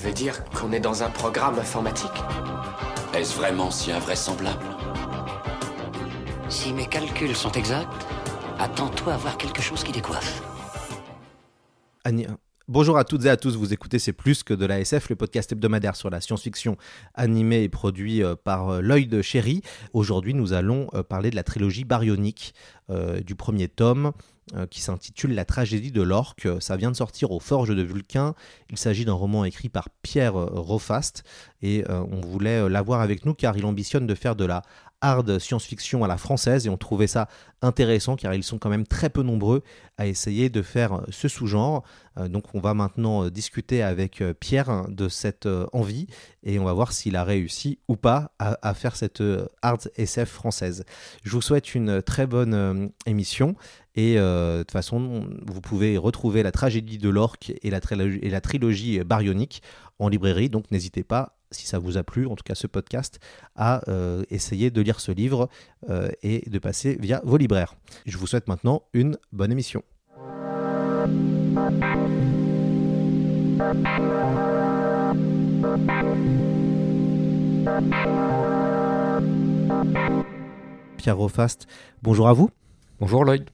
[0.00, 2.10] Tu veux dire qu'on est dans un programme informatique
[3.12, 4.64] Est-ce vraiment si invraisemblable
[6.48, 7.92] Si mes calculs sont exacts,
[8.58, 10.42] attends-toi à voir quelque chose qui décoiffe.
[12.04, 12.26] Annie-
[12.66, 15.16] Bonjour à toutes et à tous, vous écoutez C'est plus que de la SF, le
[15.16, 16.76] podcast hebdomadaire sur la science-fiction
[17.14, 19.60] animé et produit euh, par euh, L'œil de Chéri.
[19.92, 22.54] Aujourd'hui, nous allons euh, parler de la trilogie baryonique
[22.88, 24.12] euh, du premier tome
[24.70, 26.48] qui s'intitule La tragédie de l'orque.
[26.60, 28.34] Ça vient de sortir aux Forges de Vulcain.
[28.70, 31.24] Il s'agit d'un roman écrit par Pierre euh, Rofast
[31.62, 34.62] et euh, on voulait euh, l'avoir avec nous car il ambitionne de faire de la
[35.00, 37.28] hard science-fiction à la française et on trouvait ça
[37.62, 39.62] intéressant car ils sont quand même très peu nombreux
[39.98, 41.82] à essayer de faire euh, ce sous-genre.
[42.18, 46.06] Euh, donc on va maintenant euh, discuter avec Pierre hein, de cette envie
[46.42, 49.22] et on va voir s'il a réussi ou pas à, faire cette
[49.62, 50.84] hard SF française.
[51.22, 53.54] Je vous souhaite une très bonne émission
[53.94, 57.80] et de toute façon vous pouvez retrouver la tragédie de l'orque et la,
[58.22, 59.62] et la trilogie baryonique
[59.98, 63.20] en librairie donc n'hésitez pas si ça vous a plu, en tout cas ce podcast,
[63.56, 65.48] à euh, essayer de lire ce livre
[65.88, 67.74] euh, et de passer via vos libraires.
[68.06, 69.82] Je vous souhaite maintenant une bonne émission.
[80.96, 81.66] Pierre Rofast,
[82.02, 82.50] bonjour à vous.
[83.00, 83.48] Bonjour Lloyd.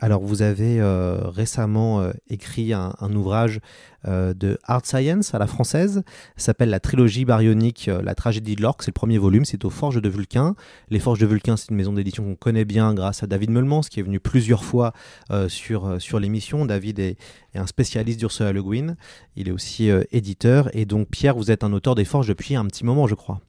[0.00, 3.60] Alors vous avez euh, récemment euh, écrit un, ouvrage
[4.08, 6.02] euh, de Hard Science à la française,
[6.36, 9.62] Ça s'appelle la trilogie baryonique, euh, la tragédie de l'orque, c'est le premier volume, c'est
[9.66, 10.54] aux Forges de Vulcain.
[10.88, 13.82] Les Forges de Vulcain, c'est une maison d'édition qu'on connaît bien grâce à David Meulmans,
[13.82, 14.94] qui est venu plusieurs fois
[15.30, 16.64] euh, sur, euh, sur l'émission.
[16.64, 17.18] David est,
[17.54, 18.96] est un spécialiste d'Ursula Le Guin,
[19.36, 22.64] il est aussi éditeur, et donc Pierre, vous êtes un auteur des Forges depuis un
[22.64, 23.40] petit moment, je crois.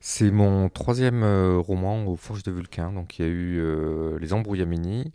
[0.00, 2.92] C'est mon troisième euh, roman aux Forges de Vulcain.
[2.92, 5.12] Donc il y a eu euh, Les Embrouillamini,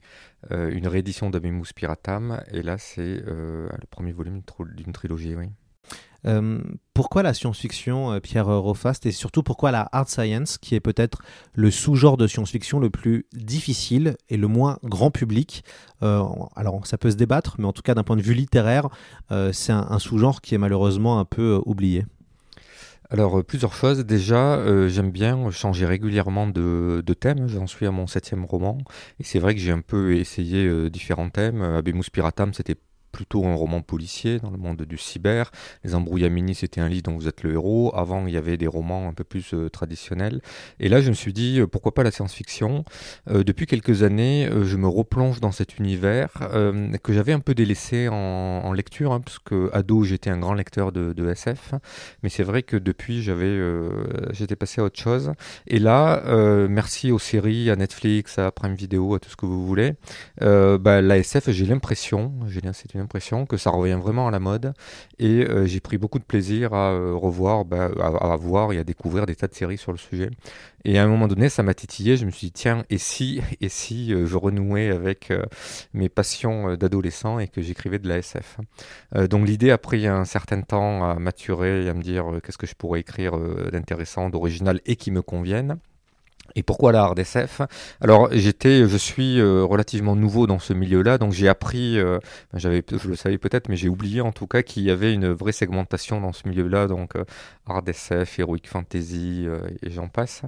[0.51, 4.41] euh, une réédition d'Abimus Piratam, et là c'est le premier volume
[4.75, 5.35] d'une trilogie.
[6.93, 11.21] Pourquoi la science-fiction, Pierre Rofast, et surtout pourquoi la hard science, qui est peut-être
[11.53, 15.63] le sous-genre de science-fiction le plus difficile et le moins grand public?
[16.01, 18.87] Alors, ça peut se débattre, mais en tout cas, d'un point de vue littéraire,
[19.51, 22.05] c'est un, sous-genre qui est malheureusement un peu oublié.
[23.13, 23.99] Alors euh, plusieurs choses.
[24.05, 27.47] Déjà, euh, j'aime bien changer régulièrement de, de thème.
[27.47, 28.79] J'en suis à mon septième roman,
[29.19, 31.61] et c'est vrai que j'ai un peu essayé euh, différents thèmes.
[31.61, 32.75] Abemus Piratam, c'était
[33.13, 35.51] plutôt un roman policier dans le monde du cyber.
[35.85, 37.93] Les Embrouillamini, c'était un livre dont vous êtes le héros.
[37.95, 40.41] Avant, il y avait des romans un peu plus euh, traditionnels.
[40.79, 42.83] Et là, je me suis dit, euh, pourquoi pas la science-fiction?
[43.29, 46.31] Euh, Depuis quelques années, je me replonge dans cet univers
[47.03, 50.91] que j'avais un peu délaissé en, lecture, hein, parce que ado, j'étais un grand lecteur
[50.91, 51.75] de, SF.
[52.23, 53.59] Mais c'est vrai que depuis, j'avais,
[54.31, 55.33] j'étais passé à autre chose.
[55.67, 56.23] Et là,
[56.67, 59.93] merci aux séries, à Netflix, à Prime Video, à tout ce que vous voulez,
[60.39, 63.01] bah, la SF, j'ai l'impression, j'ai c'est une
[63.47, 64.73] que ça revient vraiment à la mode.
[65.19, 68.83] Et euh, j'ai pris beaucoup de plaisir à euh, revoir, bah, à, voir et à
[68.83, 70.29] découvrir des tas de séries sur le sujet.
[70.85, 72.17] Et à un moment donné, ça m'a titillé.
[72.17, 75.31] Je me suis dit, tiens, et si, et si euh, je renouais avec
[75.93, 78.57] mes passions d'adolescent et que j'écrivais de la SF.
[79.29, 82.67] Donc l'idée a pris un certain temps à maturer et à me dire qu'est-ce que
[82.67, 83.37] je pourrais écrire
[83.71, 85.77] d'intéressant, d'original et qui me convienne.
[86.55, 87.61] Et pourquoi la hard SF
[87.99, 92.19] Alors j'étais, je suis euh, relativement nouveau dans ce milieu-là, donc j'ai appris, euh,
[92.51, 95.13] ben, j'avais, je le savais peut-être, mais j'ai oublié en tout cas qu'il y avait
[95.13, 97.23] une vraie segmentation dans ce milieu-là, donc euh,
[97.67, 100.43] hard SF, heroic fantasy euh, et j'en passe.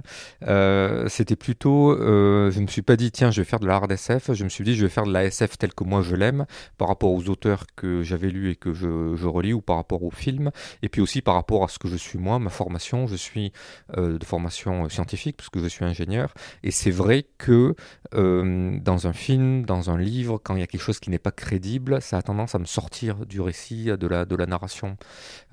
[1.08, 4.32] C'était plutôt, je me suis pas dit tiens je vais faire de la hard SF,
[4.32, 6.46] je me suis dit je vais faire de la SF telle que moi je l'aime,
[6.78, 10.10] par rapport aux auteurs que j'avais lus et que je, relis, ou par rapport aux
[10.10, 10.50] films,
[10.82, 13.52] et puis aussi par rapport à ce que je suis moi, ma formation, je suis
[13.96, 17.74] de formation scientifique parce que je suis ingénieur et c'est vrai que
[18.14, 21.18] euh, dans un film, dans un livre, quand il y a quelque chose qui n'est
[21.18, 24.96] pas crédible, ça a tendance à me sortir du récit, de la, narration.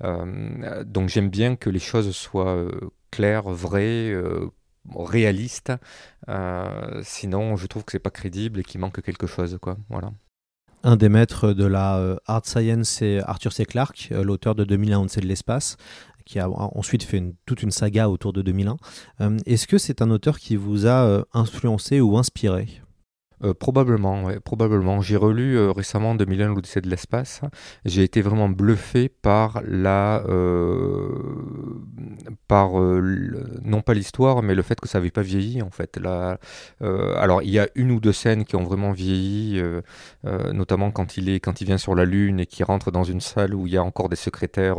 [0.02, 2.70] Euh, donc j'aime bien que les choses soient euh,
[3.10, 4.14] claires, vraies,
[4.94, 5.72] réalistes.
[7.02, 9.58] Sinon, je trouve que c'est pas crédible et qu'il manque quelque chose.
[10.86, 13.64] Un des maîtres de la euh, hard science, c'est Arthur C.
[13.64, 15.78] Clarke, l'auteur de 2001, on sait de l'espace,
[16.24, 18.76] qui a ensuite fait toute une saga autour de 2001.
[19.20, 22.68] Euh, Est-ce que c'est un auteur qui vous a euh, influencé ou inspiré?
[23.44, 25.00] Euh, probablement, probablement.
[25.00, 27.42] J'ai relu euh, récemment 2001 l'Odyssée de l'espace.
[27.84, 31.08] J'ai été vraiment bluffé par la, euh,
[32.48, 35.98] par non pas l'histoire, mais le fait que ça n'avait pas vieilli en fait.
[35.98, 36.38] La,
[36.80, 39.62] alors il y a une ou deux scènes qui ont vraiment vieilli,
[40.52, 43.20] notamment quand il est, quand il vient sur la lune et qu'il rentre dans une
[43.20, 44.78] salle où il y a encore des secrétaires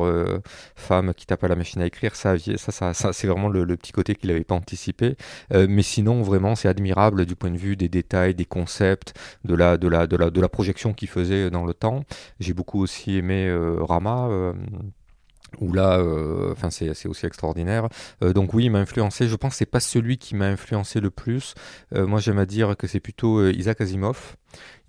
[0.75, 2.15] femmes qui tapent à la machine à écrire.
[2.15, 5.15] Ça, ça, ça, ça, c'est vraiment le, le petit côté qu'il n'avait pas anticipé.
[5.51, 9.11] Mais sinon, vraiment, c'est admirable du point de vue des détails, des concepts,
[9.43, 11.99] de la, de la, de la, de la projection qu'il faisait dans le temps.
[12.39, 14.27] J'ai beaucoup aussi aimé euh, Rama.
[14.29, 14.53] euh,
[15.61, 17.87] où là, euh, enfin c'est aussi extraordinaire.
[18.21, 19.29] Donc oui, il m'a influencé.
[19.29, 21.53] Je pense que c'est pas celui qui m'a influencé le plus.
[21.91, 24.35] Moi, j'aime à dire que c'est plutôt Isaac Asimov.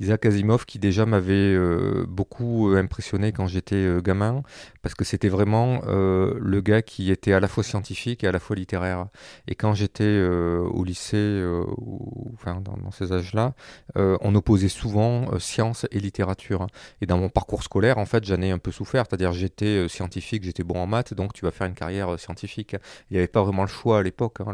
[0.00, 4.42] Isaac Asimov qui déjà m'avait euh, beaucoup euh, impressionné quand j'étais euh, gamin,
[4.82, 8.38] parce que c'était vraiment le gars qui était à la fois scientifique et à la
[8.38, 9.06] fois littéraire.
[9.48, 11.44] Et quand j'étais au lycée,
[11.78, 13.54] ou, enfin dans, ces âges-là,
[13.96, 16.66] on opposait souvent science et littérature.
[17.00, 19.04] Et dans mon parcours scolaire, en fait, j'en ai un peu souffert.
[19.08, 22.76] C'est-à-dire, j'étais scientifique, j'étais bon en maths, donc tu vas faire une carrière scientifique.
[23.10, 24.40] Il n'y avait pas vraiment le choix à l'époque.
[24.40, 24.52] hein,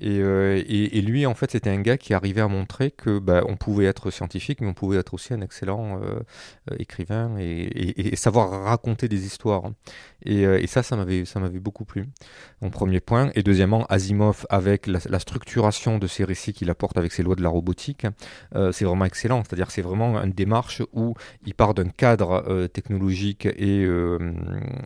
[0.00, 3.18] et, euh, et, et lui, en fait, c'était un gars qui arrivait à montrer que
[3.18, 6.20] bah, on pouvait être scientifique, mais on pouvait être aussi un excellent euh,
[6.70, 9.62] euh, écrivain et, et- savoir raconter des histoires.
[10.24, 12.06] Et, ça, ça m'avait, ça m'avait beaucoup plu.
[12.60, 13.30] Mon premier point.
[13.34, 17.42] Et deuxièmement, Asimov, avec la, structuration de ses récits qu'il apporte avec ses lois de
[17.42, 18.06] la robotique,
[18.72, 19.44] c'est vraiment excellent.
[19.44, 21.14] C'est-à-dire, c'est vraiment une démarche où
[21.46, 23.86] il part d'un cadre technologique et,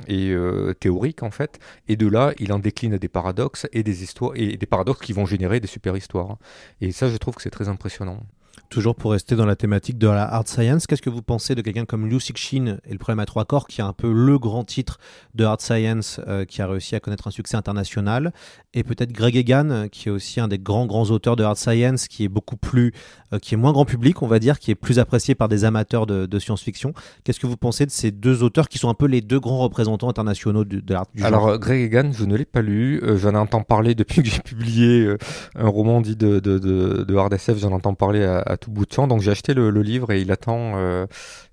[0.08, 0.36] et
[0.78, 4.56] théorique, en fait, et de là, il en décline des paradoxes et des histoires, et
[4.58, 6.38] des paradoxes qui vont générer des super histoires.
[6.80, 8.20] Et ça, je trouve que c'est très impressionnant.
[8.68, 11.60] Toujours pour rester dans la thématique de la hard science, qu'est-ce que vous pensez de
[11.60, 14.38] quelqu'un comme Liu Cixin et le problème à trois corps, qui est un peu le
[14.38, 14.98] grand titre
[15.34, 18.32] de hard science, euh, qui a réussi à connaître un succès international,
[18.74, 21.58] et peut-être Greg Egan, euh, qui est aussi un des grands grands auteurs de hard
[21.58, 22.92] science, qui est beaucoup plus,
[23.32, 25.64] euh, qui est moins grand public, on va dire, qui est plus apprécié par des
[25.64, 26.94] amateurs de, de science-fiction.
[27.24, 29.58] Qu'est-ce que vous pensez de ces deux auteurs qui sont un peu les deux grands
[29.58, 33.00] représentants internationaux du, de l'art du Alors, Greg Egan, je ne l'ai pas lu.
[33.02, 35.14] Euh, j'en entends parler depuis que j'ai publié
[35.54, 37.58] un roman dit de, de, de, de Hard SF.
[37.58, 39.06] J'en entends parler à, à tout bout de champ.
[39.06, 41.06] Donc, j'ai acheté le, livre et il attend, euh,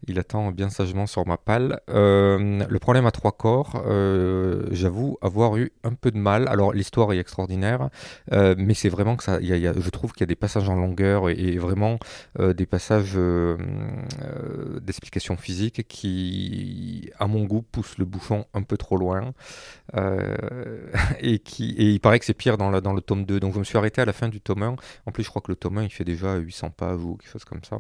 [0.07, 1.80] il attend bien sagement sur ma palle.
[1.89, 6.47] Euh, le problème à trois corps, euh, j'avoue avoir eu un peu de mal.
[6.47, 7.89] Alors, l'histoire est extraordinaire,
[8.31, 11.57] mais c'est vraiment que ça, je trouve qu'il y a des passages en longueur et,
[11.57, 12.00] vraiment
[12.38, 13.18] des passages
[14.81, 19.33] d'explication physique qui, à mon goût, poussent le bouchon un peu trop loin.
[21.21, 23.39] Et, qui, et il paraît que c'est pire dans, dans le tome 2.
[23.39, 24.75] Donc je me suis arrêté à la fin du tome 1.
[25.06, 27.31] En plus, je crois que le tome 1, il fait déjà 800 pages ou quelque
[27.31, 27.77] chose comme ça.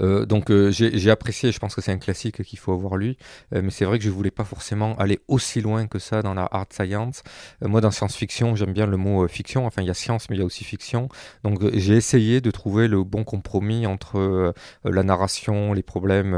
[0.00, 3.16] Euh, donc euh, j'ai apprécié, je pense que c'est un classique qu'il faut avoir lu,
[3.54, 6.34] euh, mais c'est vrai que je voulais pas forcément aller aussi loin que ça dans
[6.34, 7.22] la hard science.
[7.62, 10.40] Moi dans science-fiction, j'aime bien le mot fiction, enfin il y a science mais il
[10.40, 11.08] y a aussi fiction.
[11.44, 16.36] Donc j'ai essayé de trouver le bon compromis entre la narration, les problèmes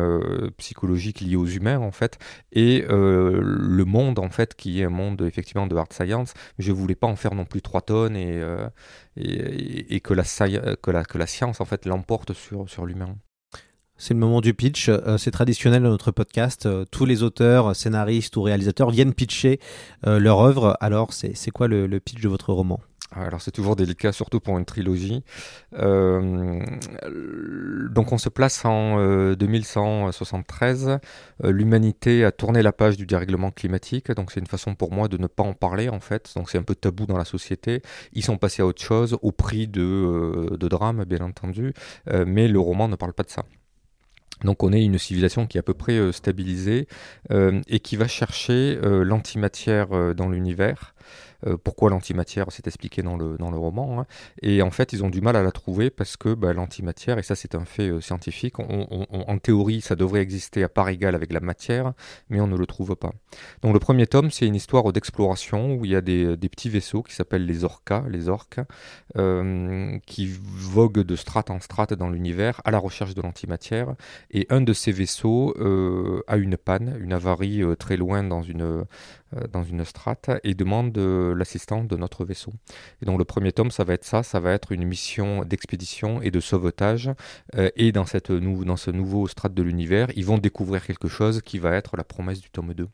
[0.57, 2.19] psychologiques liés aux humains en fait,
[2.53, 6.35] et le monde en fait qui est un monde effectivement de hard science.
[6.59, 8.41] Mais je voulais pas en faire non plus trois tonnes et,
[10.01, 13.10] que, la, que, que la science en fait l'emporte sur, sur l'humain.
[14.03, 14.89] C'est le moment du pitch.
[14.89, 16.65] Euh, c'est traditionnel dans notre podcast.
[16.65, 19.61] Euh, tous les auteurs, scénaristes ou réalisateurs viennent pitcher
[20.07, 20.75] euh, leur œuvre.
[20.81, 22.81] Alors, c'est quoi le, pitch de votre roman?
[23.13, 25.25] Alors c'est toujours délicat, surtout pour une trilogie.
[27.91, 30.99] Donc on se place en euh, 2173.
[31.45, 35.09] Euh, L'humanité a tourné la page du dérèglement climatique, donc c'est une façon pour moi
[35.09, 36.33] de ne pas en parler en fait.
[36.37, 37.83] Donc c'est un peu tabou dans la société.
[38.13, 41.75] Ils sont passés à autre chose, au prix de, drames bien entendu,
[42.07, 43.45] mais le roman ne parle pas de ça.
[44.45, 46.87] Donc on est une civilisation qui est à peu près euh, stabilisée
[47.31, 50.95] euh, et qui va chercher euh, l'antimatière dans l'univers.
[51.47, 54.01] Euh, pourquoi l'antimatière C'est expliqué dans le, dans le roman.
[54.01, 54.07] hein.
[54.43, 57.23] Et en fait, ils ont du mal à la trouver parce que bah, l'antimatière, et
[57.23, 61.33] ça c'est un fait euh, scientifique, en théorie ça devrait exister à part égale avec
[61.33, 61.93] la matière,
[62.29, 63.13] mais on ne le trouve pas.
[63.63, 66.69] Donc le premier tome, c'est une histoire d'exploration où il y a des, des petits
[66.69, 68.61] vaisseaux qui s'appellent les orcas, les orques,
[69.17, 73.95] euh, qui voguent de strate en strate dans l'univers à la recherche de l'antimatière.
[74.31, 75.55] Et un de ces vaisseaux
[76.27, 78.85] a une panne, une avarie très loin dans une,
[79.53, 82.53] dans une strate et demande euh, l'assistance de notre vaisseau.
[83.03, 86.21] Et donc le premier tome, ça va être ça, ça va être une mission d'expédition
[86.23, 87.11] et de sauvetage.
[87.57, 91.09] Euh, et dans, cette nou- dans ce nouveau strate de l'univers, ils vont découvrir quelque
[91.09, 92.89] chose qui va être la promesse du tome 2.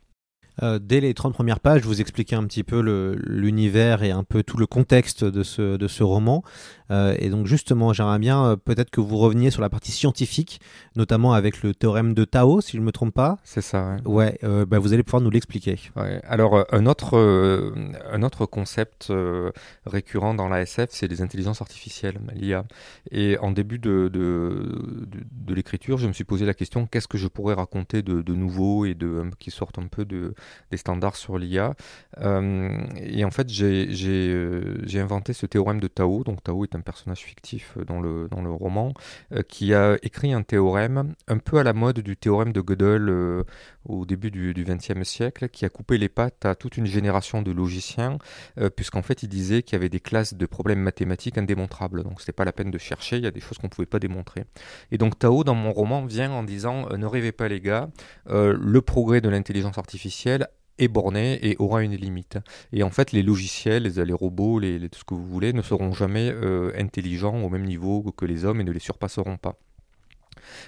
[0.62, 2.80] Euh, dès les 30 premières pages, vous expliquez un petit peu
[3.26, 6.42] l'univers et un peu tout le contexte de ce, de ce roman.
[6.90, 10.60] Euh, et donc justement, j'aimerais bien euh, peut-être que vous reveniez sur la partie scientifique,
[10.94, 13.38] notamment avec le théorème de Tao, si je ne me trompe pas.
[13.44, 13.96] C'est ça.
[14.04, 14.38] ouais.
[14.42, 15.78] Ouais, bah, vous allez pouvoir nous l'expliquer.
[15.94, 16.20] Ouais.
[16.24, 17.16] Alors, un autre,
[18.10, 19.12] un autre concept
[19.84, 22.64] récurrent dans la SF, c'est les intelligences artificielles, l'IA.
[23.10, 27.08] Et en début de, de, de, de l'écriture, je me suis posé la question qu'est-ce
[27.08, 30.34] que je pourrais raconter de, de nouveau et de, qui sorte un peu de,
[30.70, 31.74] des standards sur l'IA
[32.18, 33.86] Euh, Et en fait, j'ai
[34.30, 36.24] euh, inventé ce théorème de Tao.
[36.24, 38.92] Donc, Tao est un personnage fictif dans le, dans le roman
[39.32, 43.08] euh, qui a écrit un théorème un peu à la mode du théorème de Gödel.
[43.08, 43.42] euh,
[43.88, 47.52] au début du XXe siècle, qui a coupé les pattes à toute une génération de
[47.52, 48.18] logiciens,
[48.74, 52.02] puisqu'en fait il disait qu'il y avait des classes de problèmes mathématiques indémontrables.
[52.02, 54.00] Donc c'était pas la peine de chercher, il y a des choses qu'on pouvait pas
[54.00, 54.44] démontrer.
[54.90, 57.88] Et donc Tao, dans mon roman, vient en disant ne rêvez pas les gars,
[58.28, 60.35] le progrès de l'intelligence artificielle
[60.78, 62.38] est borné et aura une limite.
[62.72, 65.62] Et en fait, les logiciels, les, les robots, les, tout ce que vous voulez, ne
[65.62, 69.58] seront jamais euh, intelligents au même niveau que les hommes et ne les surpasseront pas.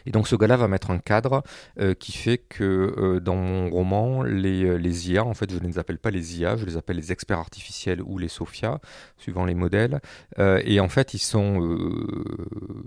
[0.06, 1.42] Et donc ce gars-là va mettre un cadre
[1.80, 5.66] euh, qui fait que euh, dans mon roman, les, euh, IA, en fait je ne
[5.66, 8.80] les appelle pas les IA, je les appelle les experts artificiels ou les Sophia,
[9.16, 10.00] suivant les modèles.
[10.38, 11.60] Et en fait ils sont,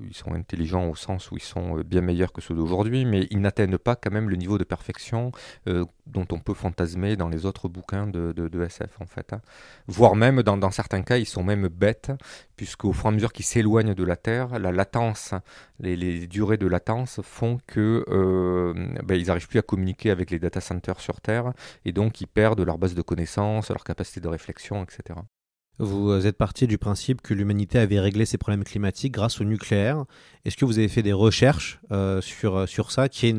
[0.08, 3.40] ils sont intelligents au sens où ils sont bien meilleurs que ceux d'aujourd'hui, mais ils
[3.42, 5.32] n'atteignent pas quand même le niveau de perfection
[5.66, 8.34] dont on peut fantasmer dans les autres bouquins de,
[8.64, 9.34] SF en fait.
[9.34, 9.42] hein.
[9.88, 12.12] Voire même dans certains cas ils sont même bêtes,
[12.62, 15.34] puisqu'au fur et à mesure qu'ils s'éloignent de la Terre, la latence
[15.80, 20.62] les, durées de latence font que euh, ben, n'arrivent plus à communiquer avec les data
[20.62, 21.54] centers sur Terre
[21.86, 25.22] et donc ils perdent leur base de connaissances, leur capacité de réflexion, etc.
[25.80, 30.06] Vous êtes parti du principe que l'humanité avait réglé ses problèmes climatiques grâce au nucléaire.
[30.46, 33.36] Est-ce que vous avez fait des recherches euh, sur, ça, qui est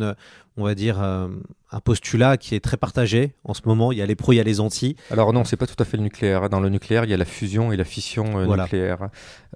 [0.56, 1.28] on va dire, euh,
[1.70, 4.36] un postulat qui est très partagé en ce moment Il y a les pros, il
[4.36, 4.94] y a les anti.
[5.10, 6.50] Alors non, c'est pas tout à fait le nucléaire.
[6.50, 8.64] Dans le nucléaire, il y a la fusion et la fission euh, Voilà.
[8.64, 9.08] nucléaire.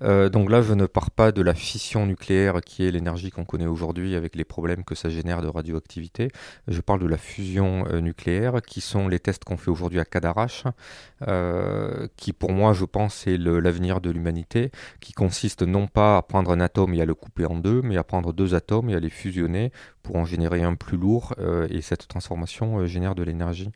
[0.03, 3.45] Euh, donc là, je ne pars pas de la fission nucléaire qui est l'énergie qu'on
[3.45, 6.31] connaît aujourd'hui avec les problèmes que ça génère de radioactivité.
[6.69, 10.65] Je parle de la fusion nucléaire qui sont les tests qu'on fait aujourd'hui à Cadarache,
[12.17, 16.23] qui pour moi, je pense, c'est le- l'avenir de l'humanité, qui consiste non pas à
[16.23, 18.95] prendre un atome et à le couper en deux, mais à prendre deux atomes et
[18.95, 19.73] à les fusionner
[20.07, 21.35] pour en générer un plus lourd.
[21.39, 23.71] euh, et cette transformation euh, génère de l'énergie.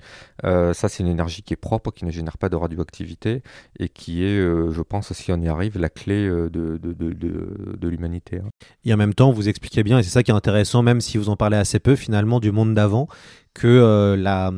[0.44, 3.42] Euh, ça, c'est une énergie qui est propre, qui ne génère pas de radioactivité
[3.80, 8.36] et qui est, je pense, si on y arrive, la clé de, l'humanité.
[8.36, 8.50] hein.
[8.84, 11.18] Et en même temps, vous expliquez bien, et c'est ça qui est intéressant, même si
[11.18, 13.08] vous en parlez assez peu finalement du monde d'avant,
[13.54, 14.52] que la,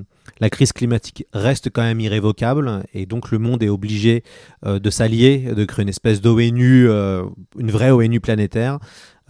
[0.51, 4.23] crise climatique reste quand même irrévocable, et donc le monde est obligé
[4.65, 8.79] de s'allier, de créer une espèce d'ONU, une vraie ONU planétaire,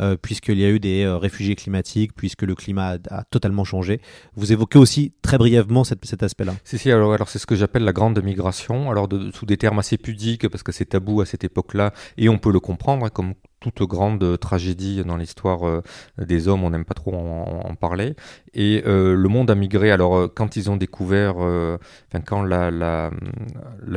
[0.03, 4.01] euh, puisqu'il y a eu des euh, réfugiés climatiques, puisque le climat a, totalement changé.
[4.35, 6.55] Vous évoquez aussi très brièvement cet aspect-là.
[6.65, 9.57] Si, si, alors, alors c'est ce que j'appelle la grande migration, alors de- sous des
[9.57, 13.07] termes assez pudiques, parce que c'est tabou à cette époque-là, et on peut le comprendre,
[13.07, 15.83] hein, comme toute grande tragédie dans l'histoire euh,
[16.19, 18.15] des hommes, on n'aime pas trop en, parler.
[18.55, 21.79] Et euh, le monde a migré, alors euh, quand ils ont découvert, euh,
[22.09, 22.71] enfin, quand la,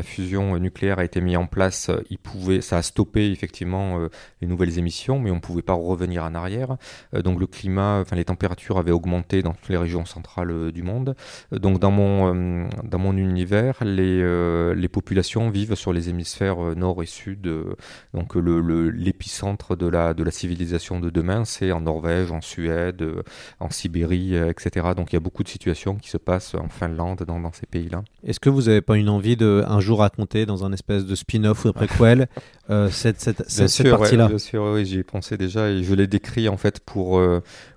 [0.03, 4.09] fusion nucléaire a été mise en place, euh, ils pouvaient, ça a stoppé effectivement euh,
[4.41, 6.77] les nouvelles émissions, mais on ne pouvait pas revenir en arrière.
[7.13, 10.71] Euh, donc le climat, enfin les températures avaient augmenté dans toutes les régions centrales euh,
[10.71, 11.15] du monde.
[11.53, 16.09] Euh, Donc dans mon, euh, dans mon univers, les, euh, les populations vivent sur les
[16.09, 17.47] hémisphères euh, nord et sud.
[17.47, 17.75] euh,
[18.13, 18.89] donc le- le-
[19.77, 23.23] de la, de la civilisation de demain, c'est en Norvège, en Suède, euh,
[23.59, 24.87] en Sibérie, euh, etc.
[24.95, 27.65] Donc il y a beaucoup de situations qui se passent en Finlande, dans, dans ces
[27.65, 28.03] pays-là.
[28.23, 31.15] Est-ce que vous n'avez pas une envie de un jour raconter dans un espèce de
[31.15, 32.27] spin-off ou de préquel
[32.69, 34.27] euh, cette, cette, cette, cette sûr, ouais, partie-là?
[34.27, 37.19] bien sûr, oui, j'y ai pensé déjà et je l'ai décrit en fait pour,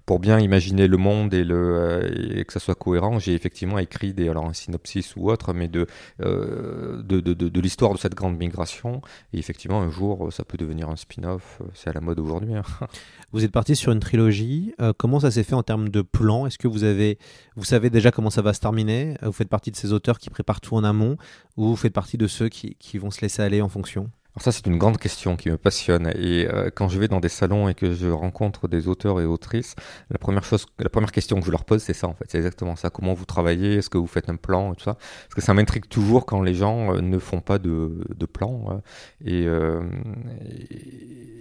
[0.08, 3.18] pour bien imaginer le monde euh, et que ça soit cohérent.
[3.18, 5.86] J'ai effectivement écrit des, alors un synopsis ou autre, mais de,
[6.22, 9.02] euh, de, de, de l'histoire de cette grande migration.
[9.34, 11.60] Et effectivement, un jour, ça peut devenir un spin-off.
[11.74, 12.54] C'est à la mode aujourd'hui.
[12.54, 12.62] hein.
[13.32, 14.72] Vous êtes parti sur une trilogie.
[14.80, 16.46] Euh, comment ça s'est fait en termes de plan?
[16.46, 17.18] Est-ce que vous avez,
[17.54, 19.18] vous savez déjà comment ça va se terminer?
[19.20, 21.18] Vous faites partie de ces auteurs qui préparent tout en amont,
[21.58, 24.10] ou vous faites partie de ceux qui, qui vont se laisser aller en fonction?
[24.40, 26.12] Ça, c'est une grande question qui me passionne.
[26.16, 29.24] Et euh, quand je vais dans des salons et que je rencontre des auteurs et
[29.24, 29.74] autrices,
[30.10, 32.24] la première chose, la première question que je leur pose, c'est ça en fait.
[32.28, 32.88] C'est exactement ça.
[32.90, 33.74] Comment vous travaillez?
[33.76, 34.94] Est-ce que vous faites un plan et tout ça?
[34.94, 38.80] Parce que ça m'intrigue toujours quand les gens euh, ne font pas de, de plan.
[39.24, 39.82] et, euh,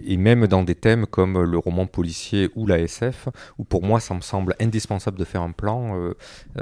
[0.06, 3.28] et- même dans des thèmes comme le roman policier ou la SF,
[3.58, 5.94] où pour moi, ça me semble indispensable de faire un plan.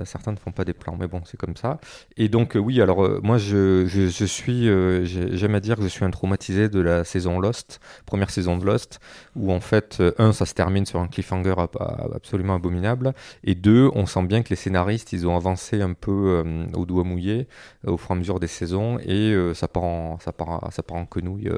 [0.04, 1.78] certains ne font pas des plans, mais bon, c'est comme ça.
[2.16, 4.64] Et donc, oui, alors moi, je, je, suis,
[5.06, 8.64] j'ai- j'aime à dire que je suis un de la saison Lost, première saison de
[8.64, 9.00] Lost,
[9.34, 11.54] où en fait, euh, un, ça se termine sur un cliffhanger
[12.14, 13.14] absolument abominable,
[13.44, 16.86] et deux, on sent bien que les scénaristes, ils ont avancé un peu euh, au
[16.86, 17.48] doigt mouillé
[17.86, 20.96] au fur et à mesure des saisons, et ça, part en, ça, part, ça part
[20.96, 21.50] en quenouille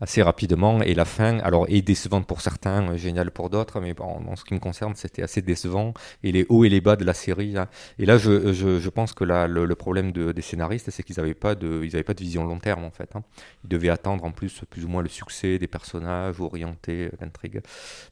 [0.00, 4.36] assez rapidement, et la fin, alors, est décevante pour certains, géniale pour d'autres, mais en
[4.36, 7.14] ce qui me concerne, c'était assez décevant, et les hauts et les bas de la
[7.14, 7.56] série.
[7.56, 7.68] Hein.
[7.98, 11.34] Et là, je, je, pense que là, le, problème de, des scénaristes, c'est qu'ils n'avaient
[11.34, 13.14] pas, de, pas de vision long terme, en fait.
[13.14, 13.22] Hein.
[13.64, 17.60] Ils devaient attendre, en plus, plus ou moins le succès des personnages, orienter l'intrigue.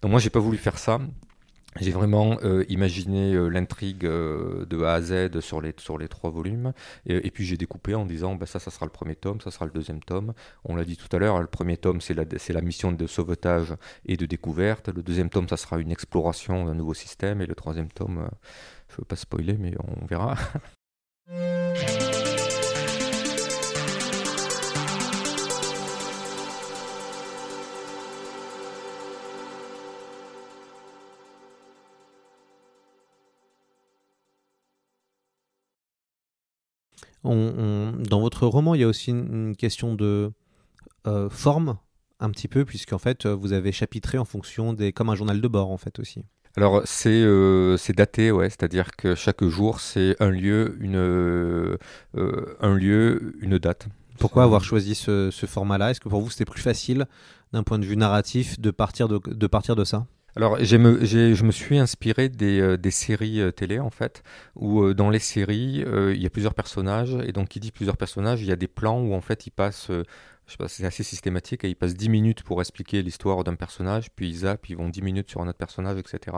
[0.00, 0.98] Donc moi, j'ai pas voulu faire ça.
[1.80, 6.06] J'ai vraiment euh, imaginé euh, l'intrigue euh, de A à Z sur les, sur les
[6.06, 6.74] trois volumes.
[7.06, 9.64] Et, puis j'ai découpé en disant bah, ça, ça sera le premier tome, ça sera
[9.64, 10.34] le deuxième tome.
[10.64, 13.74] On l'a dit tout à l'heure, le premier tome, c'est la, la mission de sauvetage
[14.04, 14.90] et de découverte.
[14.90, 17.40] Le deuxième tome, ça sera une exploration d'un nouveau système.
[17.40, 18.28] Et le troisième tome,
[18.90, 20.36] je veux pas spoiler, mais on verra.
[37.24, 40.32] dans votre roman, il y a aussi une, question de
[41.06, 41.78] euh, forme,
[42.20, 44.92] un petit peu, puisqu'en fait, vous avez chapitré en fonction des.
[44.92, 46.24] comme un journal de bord, en fait, aussi.
[46.56, 51.78] Alors c'est euh, daté, ouais, c'est-à-dire que chaque jour c'est un lieu, une euh,
[52.60, 53.88] un lieu, une date.
[54.18, 55.90] Pourquoi avoir choisi ce, ce format-là?
[55.90, 57.06] Est-ce que pour vous c'était plus facile
[57.54, 60.06] d'un point de vue narratif de partir de, de partir de ça?
[60.34, 60.76] Alors, je
[61.44, 64.22] me suis inspiré des, euh, des séries euh, télé, en fait,
[64.56, 67.98] où euh, dans les séries, il y a plusieurs personnages, et donc, qui dit plusieurs
[67.98, 69.90] personnages, il y a des plans où, en fait, ils passent
[70.46, 74.68] c'est assez systématique ils passent 10 minutes pour expliquer l'histoire d'un personnage, puis ils zappent,
[74.68, 76.36] ils vont 10 minutes sur un autre personnage, etc.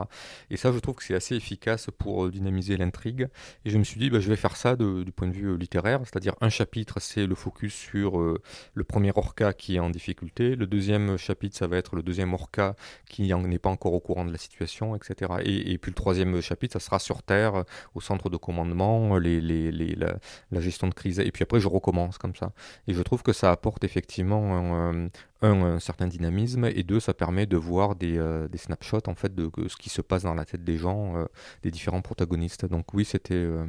[0.49, 3.27] Et ça, je trouve que c'est assez efficace pour euh, dynamiser l'intrigue.
[3.65, 5.57] Et je me suis dit, bah, je vais faire ça du point de vue euh,
[5.57, 8.41] littéraire, c'est-à-dire un chapitre, c'est le focus sur euh,
[8.73, 12.33] le premier Orca qui est en difficulté, le deuxième chapitre, ça va être le deuxième
[12.33, 12.75] Orca
[13.09, 15.33] qui n'est pas encore au courant de la situation, etc.
[15.43, 20.17] Et, puis le troisième chapitre, ça sera sur Terre, au centre de commandement, la,
[20.51, 21.19] la, gestion de crise.
[21.19, 22.53] Et puis après, je recommence comme ça.
[22.87, 25.09] Et je trouve que ça apporte effectivement effectivement un,
[25.41, 29.33] un, certain dynamisme et deux, ça permet de voir des, euh, des, snapshots en fait
[29.33, 31.25] de, ce qui se passe dans la tête des gens, euh,
[31.63, 32.65] des différents protagonistes.
[32.65, 33.65] Donc oui, c'était euh,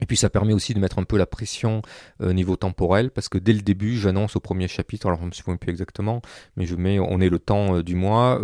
[0.00, 1.82] et puis ça permet aussi de mettre un peu la pression
[2.18, 5.28] au niveau temporel, parce que dès le début, j'annonce au premier chapitre, alors je ne
[5.28, 6.20] me souviens plus exactement,
[6.56, 8.40] mais je mets, on est le temps du mois,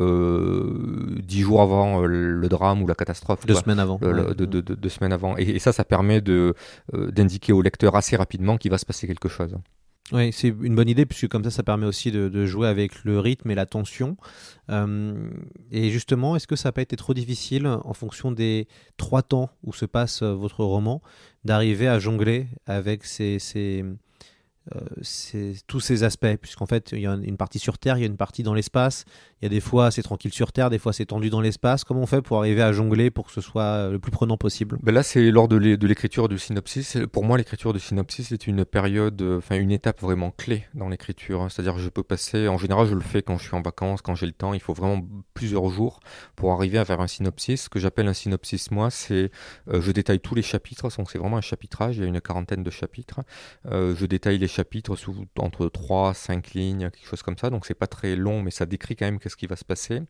[1.21, 3.47] dix jours avant le drame ou la catastrophe.
[3.47, 3.99] Deux semaines avant.
[3.99, 5.37] de, deux semaines avant.
[5.38, 6.55] Et, et, ça, ça permet de
[6.93, 9.57] d'indiquer au lecteur assez rapidement qu'il va se passer quelque chose.
[10.12, 13.20] Oui, c'est une bonne idée, puisque comme ça, ça permet aussi de, jouer avec le
[13.20, 14.16] rythme et la tension.
[14.68, 15.30] Euh,
[15.70, 19.50] et justement, est-ce que ça n'a pas été trop difficile, en fonction des trois temps
[19.62, 21.00] où se passe euh, votre roman,
[21.44, 23.84] d'arriver à jongler avec ces, ces,
[24.76, 28.04] euh, tous ces aspects, puisqu'en fait, il y a une partie sur Terre, il y
[28.04, 29.04] a une partie dans l'espace,
[29.41, 31.83] il y a des fois c'est tranquille sur Terre, des fois c'est tendu dans l'espace.
[31.83, 34.37] Comment on fait pour arriver à jongler pour que ce soit euh, le plus prenant
[34.37, 34.78] possible?
[34.83, 36.99] Ben Là, c'est lors de l'écriture du synopsis.
[37.11, 40.89] Pour moi, l'écriture du synopsis c'est une période, euh, enfin une étape vraiment clé dans
[40.89, 41.43] l'écriture.
[41.43, 41.49] Hein.
[41.49, 44.15] C'est-à-dire je peux passer, en général, je le fais quand je suis en vacances, quand
[44.15, 44.54] j'ai le temps.
[44.54, 45.00] Il faut vraiment
[45.35, 45.99] plusieurs jours
[46.37, 47.65] pour arriver à faire un synopsis.
[47.65, 49.33] Ce que j'appelle un synopsis, moi, c'est
[49.73, 50.89] je détaille tous les chapitres.
[50.97, 51.97] Donc c'est vraiment un chapitrage.
[51.97, 53.21] Il y a une quarantaine de chapitres.
[53.65, 54.59] je détaille les chapitres
[54.96, 57.50] sous, entre 3, 5 lignes, quelque chose comme ça.
[57.50, 60.02] Donc c'est pas très long, mais ça décrit quand même qu'est-ce qui va se passer.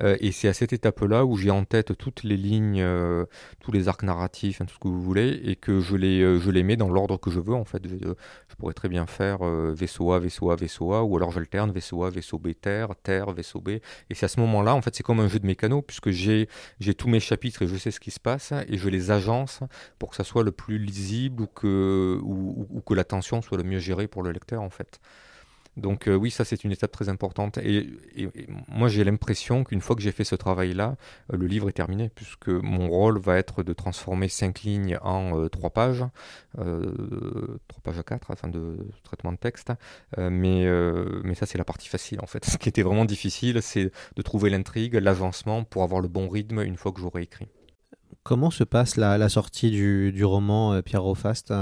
[0.00, 3.24] Euh, et c'est à cette étape-là où j'ai en tête toutes les lignes, euh,
[3.60, 6.38] tous les arcs narratifs, hein, tout ce que vous voulez, et que je les, euh,
[6.38, 7.54] je les mets dans l'ordre que je veux.
[7.54, 8.12] En fait, je,
[8.58, 12.10] pourrais très bien faire vaisseau A, vaisseau A, vaisseau A, ou alors j'alterne vaisseau A,
[12.10, 13.70] vaisseau B, terre, terre, vaisseau B.
[13.70, 16.48] Et c'est à ce moment-là, en fait, c'est comme un jeu de mécano, puisque j'ai,
[16.96, 19.60] tous mes chapitres et je sais ce qui se passe, et je les agence
[19.98, 23.64] pour que ça soit le plus lisible ou que, ou, ou que l'attention soit le
[23.64, 25.00] mieux gérée pour le lecteur, en fait.
[25.76, 27.58] Donc euh, oui, ça c'est une étape très importante.
[27.58, 27.88] Et,
[28.68, 30.96] moi j'ai l'impression qu'une fois que j'ai fait ce travail-là,
[31.32, 35.38] euh, le livre est terminé, puisque mon rôle va être de transformer cinq lignes en
[35.38, 36.04] euh, trois pages,
[36.54, 39.72] trois pages à quatre, afin de traitement de texte.
[40.16, 40.66] mais,
[41.24, 42.44] mais ça c'est la partie facile en fait.
[42.54, 46.60] Ce qui était vraiment difficile, c'est de trouver l'intrigue, l'avancement pour avoir le bon rythme
[46.62, 47.48] une fois que j'aurai écrit.
[48.22, 51.52] Comment se passe la, sortie du, du roman Pierre Rofast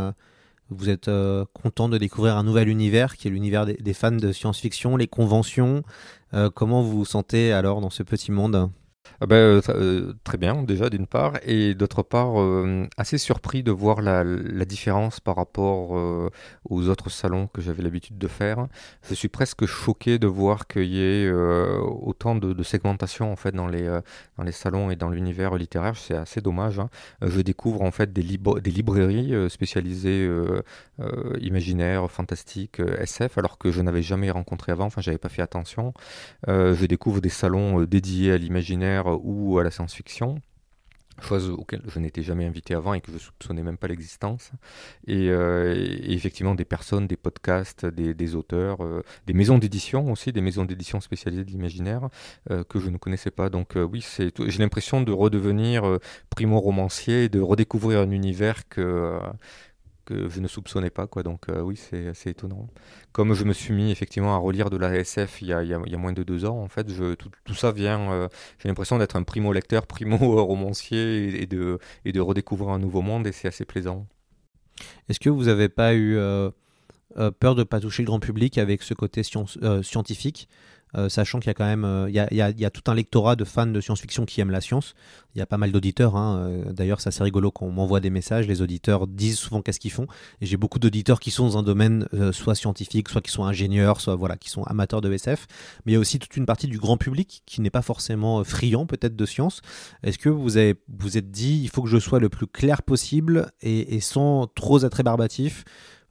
[0.70, 4.32] vous êtes euh, content de découvrir un nouvel univers qui est l'univers des, fans de
[4.32, 5.82] science-fiction, les conventions.
[6.34, 8.70] Euh, comment vous vous sentez alors dans ce petit monde?
[9.20, 13.62] Ah ben, euh, euh, très bien, déjà, d'une part, et d'autre part, euh, assez surpris
[13.62, 14.24] de voir la,
[14.64, 15.90] différence par rapport
[16.70, 18.66] aux autres salons que j'avais l'habitude de faire.
[19.08, 23.66] Je suis presque choqué de voir qu'il y ait autant de, segmentation en fait dans
[23.66, 23.86] les,
[24.38, 25.96] dans les salons et dans l'univers littéraire.
[25.96, 26.78] C'est assez dommage.
[26.78, 26.88] hein.
[27.22, 30.62] Je découvre en fait des, libra- des librairies spécialisées euh,
[31.00, 34.86] euh, imaginaire, fantastique, euh, SF, alors que je n'avais jamais rencontré avant.
[34.86, 35.92] Enfin, j'avais pas fait attention.
[36.46, 40.40] Je découvre des salons dédiés à l'imaginaire ou à la science-fiction,
[41.20, 44.50] chose auxquelles je n'étais jamais invité avant et que je soupçonnais même pas l'existence.
[45.06, 45.74] Et, euh,
[46.04, 51.00] effectivement, des personnes, des podcasts, des, auteurs, euh, des maisons d'édition aussi, des maisons d'édition
[51.00, 52.08] spécialisées de l'imaginaire
[52.50, 53.50] euh, que je ne connaissais pas.
[53.50, 55.98] Donc oui, c'est j'ai l'impression de redevenir
[56.30, 59.18] primo-romancier de redécouvrir un univers que...
[60.04, 61.22] que je ne soupçonnais pas quoi.
[61.22, 62.68] Donc euh, oui c'est assez étonnant.
[63.12, 65.68] Comme je me suis mis effectivement à relire de la SF il y a, il
[65.68, 66.84] y a- moins de deux ans en fait
[67.18, 71.46] tout, tout ça vient euh, j'ai l'impression d'être un primo lecteur primo euh, romancier et,
[71.46, 74.06] de et de redécouvrir un nouveau monde et c'est assez plaisant.
[75.08, 76.50] Est-ce que vous n'avez pas eu euh,
[77.40, 80.48] peur de ne pas toucher le grand public avec ce côté scientifique?
[80.96, 82.70] Euh, sachant qu'il y a quand même euh, il y a, y a- y a
[82.70, 84.94] tout un lectorat de fans de science-fiction qui aiment la science.
[85.34, 86.16] Il y a pas mal d'auditeurs.
[86.16, 88.46] hein, euh, D'ailleurs, c'est assez rigolo quand on m'envoie des messages.
[88.46, 90.06] Les auditeurs disent souvent qu'est-ce qu'ils font.
[90.40, 94.00] Et j'ai beaucoup d'auditeurs qui sont dans un domaine soit scientifique, soit qui sont ingénieurs,
[94.00, 95.46] soit voilà, qui sont amateurs de SF.
[95.86, 98.44] Mais il y a aussi toute une partie du grand public qui n'est pas forcément
[98.44, 99.62] friand peut-être de science.
[100.02, 102.82] Est-ce que vous avez vous êtes dit il faut que je sois le plus clair
[102.82, 105.64] possible et, et sans trop être rébarbatif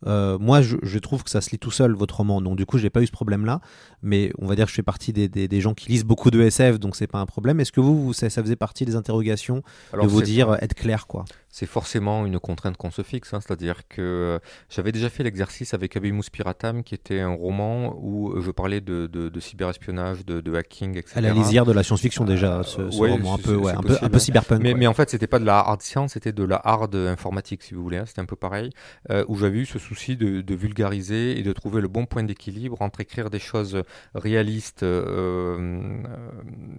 [0.08, 2.42] euh, moi, je, je trouve que ça se lit tout seul, votre roman.
[2.42, 3.62] Donc, du coup, j'ai pas eu ce problème-là.
[4.02, 6.32] Mais on va dire que je fais partie des, des, des gens qui lisent beaucoup
[6.32, 7.60] de SF, donc c'est pas un problème.
[7.60, 9.62] Est-ce que vous, vous ça, ça faisait partie des interrogations
[9.94, 11.26] Alors, de vous dire euh, être clair, quoi?
[11.52, 15.74] C'est forcément une contrainte qu'on se fixe, hein, c'est-à-dire que euh, j'avais déjà fait l'exercice
[15.74, 20.26] avec Abimus Piratam, qui était un roman où euh, je parlais de, de, de cyberespionnage,
[20.26, 21.14] de, de hacking, etc.
[21.18, 23.72] À la lisière de la science-fiction déjà, ce, Euh, ce ouais, roman un peu, ouais,
[23.72, 24.62] c'est un peu, possible, un peu cyberpunk.
[24.78, 27.74] Mais, en fait, c'était pas de la hard science, c'était de la hard informatique, si
[27.74, 27.98] vous voulez.
[27.98, 28.70] hein, C'était un peu pareil,
[29.10, 32.24] euh, où j'avais eu ce souci de, de vulgariser et de trouver le bon point
[32.24, 33.84] d'équilibre entre écrire des choses
[34.16, 36.02] réalistes, euh,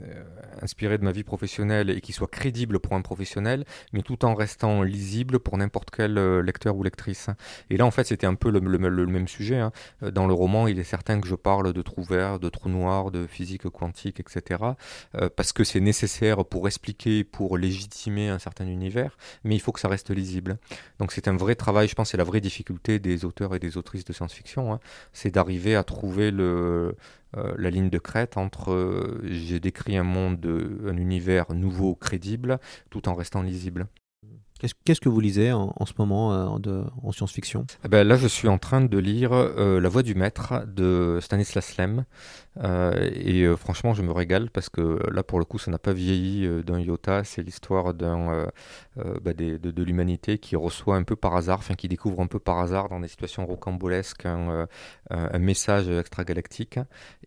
[0.03, 0.25] euh,
[0.63, 4.35] inspirées de ma vie professionnelle et qui soient crédibles pour un professionnel, mais tout en
[4.35, 7.29] restant lisibles pour n'importe quel euh, lecteur ou lectrice.
[7.71, 9.59] Et là, en fait, c'était un peu le, même sujet.
[9.59, 9.73] hein.
[10.03, 12.69] Euh, Dans le roman, il est certain que je parle de trous verts, de trous
[12.69, 14.63] noirs, de physique quantique, etc
[15.15, 19.73] euh, parce que c'est nécessaire pour expliquer, pour légitimer un certain univers, mais il faut
[19.73, 20.59] que ça reste lisible.
[20.99, 23.77] Donc c'est un vrai travail, je pense, c'est la vraie difficulté des auteurs et des
[23.77, 24.81] autrices de science-fiction, hein,
[25.13, 26.97] c'est d'arriver à trouver le,
[27.35, 30.45] la ligne de crête entre j'ai décrit un monde,
[30.87, 32.59] un univers nouveau, crédible,
[32.91, 33.87] tout en restant lisible.
[34.85, 37.67] Qu'est-ce que vous lisez en, ce moment euh, en science-fiction?
[37.85, 41.19] Eh ben, là, je suis en train de lire euh, La Voix du Maître de
[41.21, 42.05] Stanislas Lem.
[42.63, 45.93] Euh, et franchement, je me régale parce que là, pour le coup, ça n'a pas
[45.93, 47.25] vieilli d'un iota.
[47.25, 48.47] C'est l'histoire d'un,
[48.97, 52.59] bah, de, l'humanité qui reçoit un peu par hasard, enfin qui découvre un peu par
[52.61, 54.67] hasard dans des situations rocambolesques euh,
[55.13, 56.79] un- message extragalactique.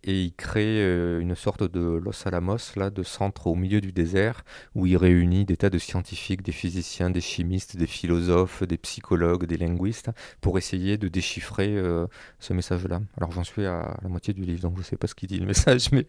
[0.03, 3.91] Et il crée euh, une sorte de Los Alamos, là, de centre au milieu du
[3.91, 4.43] désert
[4.75, 9.45] où il réunit des tas de scientifiques, des physiciens, des chimistes, des philosophes, des psychologues,
[9.45, 12.05] des linguistes, pour essayer de déchiffrer euh,
[12.39, 13.01] ce message-là.
[13.17, 15.29] Alors j'en suis à la moitié du livre, donc je ne sais pas ce qu'il
[15.29, 16.05] dit le message, mais,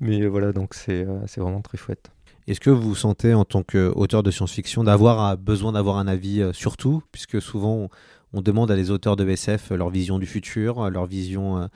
[0.00, 2.10] mais voilà, donc c'est euh, vraiment très chouette.
[2.46, 6.42] Est-ce que vous sentez en tant qu'auteur de science-fiction d'avoir euh, besoin d'avoir un avis
[6.52, 7.02] sur tout?
[7.12, 7.88] Puisque souvent
[8.34, 11.66] on, demande à des auteurs de SF leur vision du futur, euh, leur vision euh,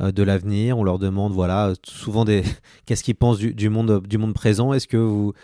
[0.00, 2.42] euh, de l'avenir, on leur demande voilà euh, souvent des
[2.86, 4.72] qu'est-ce qu'ils pensent du, monde du monde présent?
[4.72, 5.34] Est-ce que vous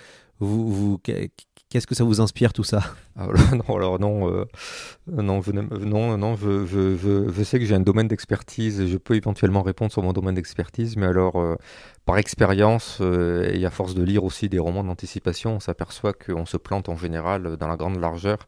[0.41, 0.99] vous,
[1.69, 2.83] qu'est-ce que ça vous inspire tout ça?
[3.17, 4.45] Alors, non, alors non, euh,
[5.07, 9.93] non, je, non, non, je, sais que j'ai un domaine d'expertise je peux éventuellement répondre
[9.93, 11.57] sur mon domaine d'expertise, mais alors euh,
[12.07, 16.45] par expérience euh, et à force de lire aussi des romans d'anticipation, on s'aperçoit qu'on
[16.45, 18.39] se plante en général dans la grande largeur.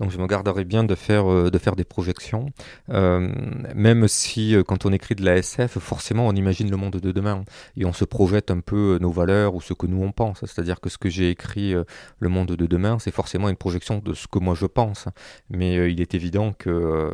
[0.00, 2.46] Donc je me garderai bien de faire, euh, de faire des projections,
[2.90, 3.28] Euh,
[3.74, 7.44] même si quand on écrit de la SF, forcément on imagine le monde de demain
[7.76, 10.40] et on se projette un peu nos valeurs ou ce que nous on pense.
[10.40, 11.74] C'est-à-dire que ce que j'ai écrit,
[12.18, 15.06] le monde de demain, c'est forcément une projection de ce que moi je pense.
[15.50, 17.10] Mais il est évident que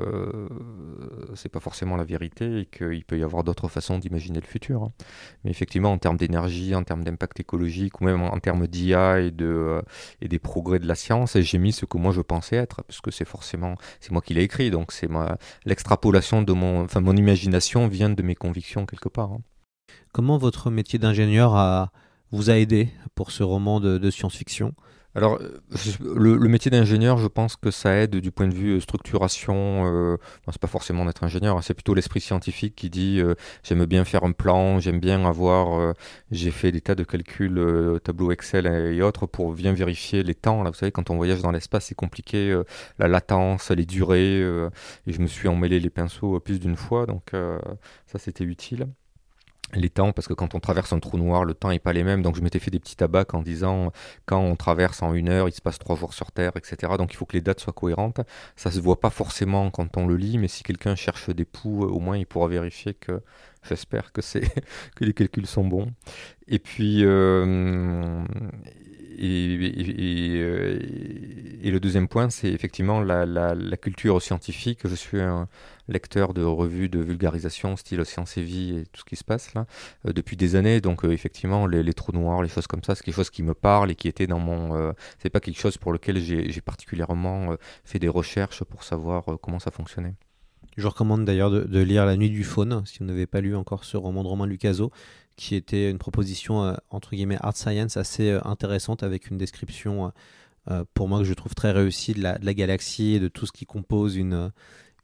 [1.34, 4.82] c'est pas forcément la vérité et qu'il peut y avoir d'autres façons d'imaginer le futur.
[4.84, 4.92] hein.
[5.44, 9.30] Mais effectivement, en termes d'énergie, en termes d'impact écologique ou même en, termes d'IA et,
[9.30, 9.82] de, euh,
[10.20, 13.00] et des progrès de la science, j'ai mis ce que moi je pensais être, parce
[13.00, 17.00] que c'est forcément, c'est moi qui l'ai écrit, donc c'est ma l'extrapolation de mon, enfin
[17.00, 19.32] mon imagination vient de mes convictions quelque part.
[19.32, 19.42] hein.
[20.12, 21.90] Comment votre métier d'ingénieur
[22.30, 24.74] vous a aidé pour ce roman de science-fiction?
[25.14, 25.38] Alors,
[26.00, 29.84] le, métier d'ingénieur, je pense que ça aide du point de vue euh, structuration.
[29.84, 30.16] Euh,
[30.50, 34.06] c'est pas forcément d'être ingénieur, hein, c'est plutôt l'esprit scientifique qui dit euh, j'aime bien
[34.06, 35.94] faire un plan, j'aime bien avoir.
[36.30, 37.60] j'ai fait des tas de calculs,
[38.04, 40.62] tableaux Excel et autres pour bien vérifier les temps.
[40.62, 42.58] Là, vous savez, quand on voyage dans l'espace, c'est compliqué,
[42.98, 44.40] la latence, les durées.
[44.40, 47.32] et je me suis emmêlé les pinceaux plus d'une fois, donc
[48.06, 48.86] ça c'était utile
[49.74, 52.04] les temps, parce que quand on traverse un trou noir, le temps n'est pas les
[52.04, 52.22] mêmes.
[52.22, 53.92] Donc je m'étais fait des petits tabacs en disant
[54.26, 56.92] quand on traverse en une heure, il se passe trois jours sur Terre, etc.
[56.98, 58.20] Donc il faut que les dates soient cohérentes.
[58.56, 61.84] Ça se voit pas forcément quand on le lit, mais si quelqu'un cherche des poux,
[61.84, 63.22] euh, au moins il pourra vérifier que
[63.62, 64.42] j'espère que c'est
[64.96, 65.92] que les calculs sont bons.
[66.48, 68.24] Et puis euh,
[69.22, 70.78] euh,
[71.62, 74.80] et le deuxième point, c'est effectivement la, culture scientifique.
[74.84, 75.48] Je suis un
[75.88, 79.54] lecteur de revues de vulgarisation, style Science et Vie et tout ce qui se passe
[79.54, 79.66] là,
[80.06, 80.80] euh, depuis des années.
[80.80, 83.54] Donc euh, effectivement, les, trous noirs, les choses comme ça, c'est quelque chose qui me
[83.54, 84.74] parle et qui était dans mon...
[84.76, 89.58] euh, c'est pas quelque chose pour lequel j'ai particulièrement fait des recherches pour savoir comment
[89.58, 90.14] ça fonctionnait.
[90.76, 93.54] Je recommande d'ailleurs de, de lire La Nuit du Faune, si vous n'avez pas lu
[93.54, 94.90] encore ce roman de Romain Lucaso,
[95.36, 100.12] qui était une proposition, euh, entre guillemets, art science assez euh, intéressante, avec une description,
[100.70, 103.52] euh, pour moi, que je trouve très réussie de la, galaxie et de tout ce
[103.52, 104.52] qui compose une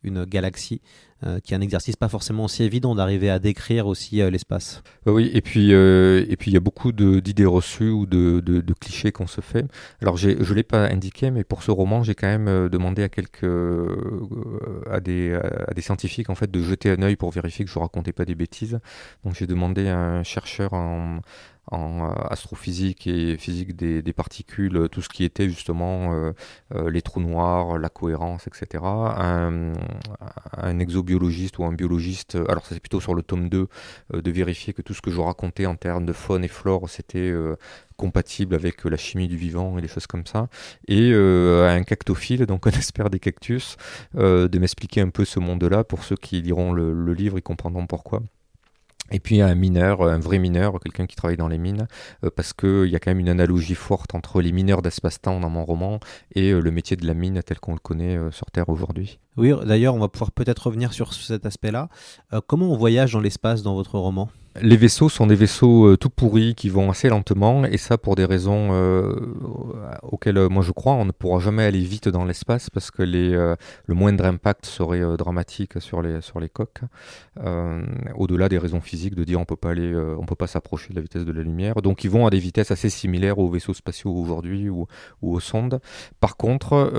[0.05, 0.81] galaxie,
[1.27, 4.85] euh, qui est un exercice pas forcément aussi évident d'arriver à décrire aussi euh, l'espace.
[5.09, 9.41] Euh, Oui, et puis il y a beaucoup d'idées reçues ou de, clichés qu'on se
[9.41, 9.67] fait.
[10.01, 13.09] Alors j'ai, je l'ai pas indiqué, mais pour ce roman, j'ai quand même demandé à
[13.09, 13.45] quelques
[14.89, 17.79] à des à des scientifiques en fait de jeter un œil pour vérifier que je
[17.81, 18.79] racontais pas des bêtises.
[19.25, 21.21] Donc j'ai demandé à un chercheur en
[22.31, 26.33] astrophysique et physique des, particules, tout ce qui était justement
[26.75, 28.85] les trous noirs, la cohérence, etc.
[28.85, 29.73] Un,
[30.57, 33.69] un exobiologiste ou un biologiste, alors ça c'est plutôt sur le tome 2,
[34.15, 36.89] euh, de vérifier que tout ce que je racontais en termes de faune et flore,
[36.89, 37.57] c'était euh,
[37.97, 40.49] compatible avec euh, la chimie du vivant et des choses comme ça.
[40.87, 43.77] Et euh, un cactophile, donc un expert des cactus,
[44.17, 45.85] euh, de m'expliquer un peu ce monde-là.
[45.85, 48.23] Pour ceux qui liront le, livre, ils comprendront pourquoi.
[49.11, 51.89] Et puis un mineur, un vrai mineur, quelqu'un qui travaille dans les mines,
[52.25, 55.49] euh, parce qu'il y a quand même une analogie forte entre les mineurs d'espace-temps dans
[55.49, 55.99] mon roman
[56.35, 59.19] et euh, le métier de la mine tel qu'on le connaît euh, sur Terre aujourd'hui.
[59.39, 61.89] Oui, d'ailleurs, on va pouvoir peut-être revenir sur cet aspect-là.
[62.33, 64.29] Euh, comment on voyage dans l'espace dans votre roman?
[64.61, 68.17] Les vaisseaux sont des vaisseaux euh, tout pourris qui vont assez lentement et ça pour
[68.17, 69.15] des raisons euh,
[70.03, 70.95] auxquelles moi je crois.
[70.95, 75.81] On ne pourra jamais aller vite dans l'espace parce que le moindre impact serait dramatique
[75.81, 76.81] sur les, sur les coques.
[78.17, 80.97] Au-delà des raisons physiques de dire on peut pas aller, on peut pas s'approcher de
[80.97, 81.77] la vitesse de la lumière.
[81.77, 84.87] Donc ils vont à des vitesses assez similaires aux vaisseaux spatiaux aujourd'hui ou,
[85.23, 85.79] aux sondes.
[86.19, 86.91] Par contre,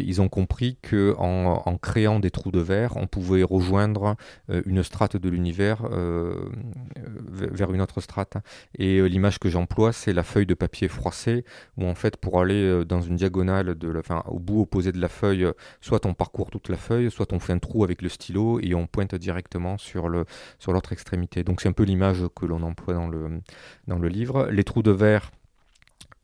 [0.00, 4.16] ils ont compris que en créant des trous de verre, on pouvait rejoindre
[4.50, 6.48] euh, une strate de l'univers euh,
[6.96, 8.36] vers une autre strate.
[8.78, 11.44] Et euh, l'image que j'emploie, c'est la feuille de papier froissée,
[11.76, 13.76] où en fait, pour aller euh, dans une diagonale,
[14.26, 17.38] au bout opposé de la feuille, euh, soit on parcourt toute la feuille, soit on
[17.38, 21.44] fait un trou avec le stylo et on pointe directement sur l'autre extrémité.
[21.44, 24.48] Donc c'est un peu l'image que l'on emploie dans le livre.
[24.50, 25.30] Les trous de verre.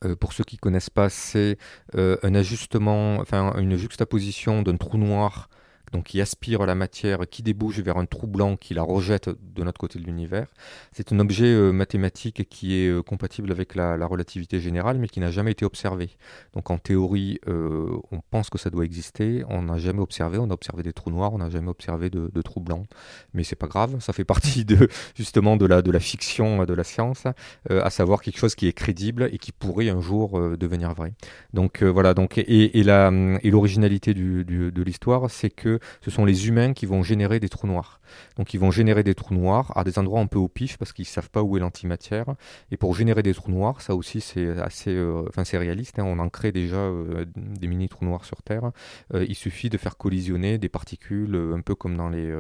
[0.05, 1.57] Euh, pour ceux qui connaissent pas, c'est
[1.95, 5.49] euh, un ajustement, enfin une juxtaposition d'un trou noir
[5.93, 9.63] donc qui aspire la matière, qui débouche vers un trou blanc qui la rejette de
[9.63, 10.47] notre côté de l'univers.
[10.93, 15.09] C'est un objet euh, mathématique qui est euh, compatible avec la, la, relativité générale, mais
[15.09, 16.11] qui n'a jamais été observé.
[16.55, 20.51] Donc en théorie, euh, on pense que ça doit exister, on n'a jamais observé, on
[20.51, 22.87] a observé des trous noirs, on n'a jamais observé de, de, trous blancs.
[23.35, 27.25] Mais c'est pas grave, ça fait partie de justement de la, fiction de la science,
[27.69, 31.15] à savoir quelque chose qui est crédible et qui pourrait un jour devenir vrai.
[31.55, 37.03] Donc voilà, donc et, l'originalité de l'histoire, c'est que ce sont les humains qui vont
[37.03, 38.01] générer des trous noirs.
[38.37, 40.93] Donc ils vont générer des trous noirs à des endroits un peu au pif parce
[40.93, 42.27] qu'ils ne savent pas où est l'antimatière.
[42.71, 45.99] Et pour générer des trous noirs, ça aussi c'est assez, euh, enfin réaliste.
[45.99, 48.71] Hein, on en crée déjà euh, des mini trous noirs sur Terre.
[49.15, 52.35] Euh, il suffit de faire collisionner des particules, un peu comme dans les,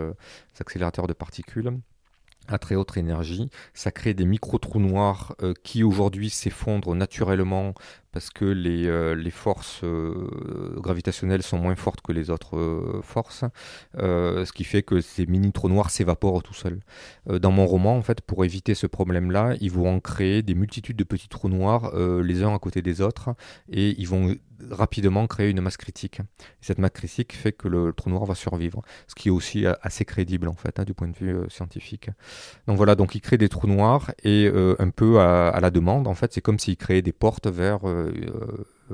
[0.60, 1.72] accélérateurs de particules
[2.48, 3.50] à très haute énergie.
[3.74, 7.74] Ça crée des micro-trous noirs qui aujourd'hui s'effondrent naturellement
[8.16, 13.44] parce que les, euh, forces euh, gravitationnelles sont moins fortes que les autres euh, forces,
[13.98, 16.80] ce qui fait que ces mini-trous noirs s'évaporent tout seuls.
[17.26, 20.96] Dans mon roman, en fait, pour éviter ce problème-là, ils vont en créer des multitudes
[20.96, 23.34] de petits trous noirs les uns à côté des autres
[23.68, 24.34] et ils vont
[24.70, 26.20] rapidement créer une masse critique.
[26.20, 29.66] Et cette masse critique fait que le, trou noir va survivre, ce qui est aussi
[29.82, 32.08] assez crédible en fait hein, du point de vue scientifique.
[32.66, 36.06] Donc voilà, donc il crée des trous noirs et un peu à, à, la demande,
[36.06, 37.80] en fait, c'est comme s'il créait des portes vers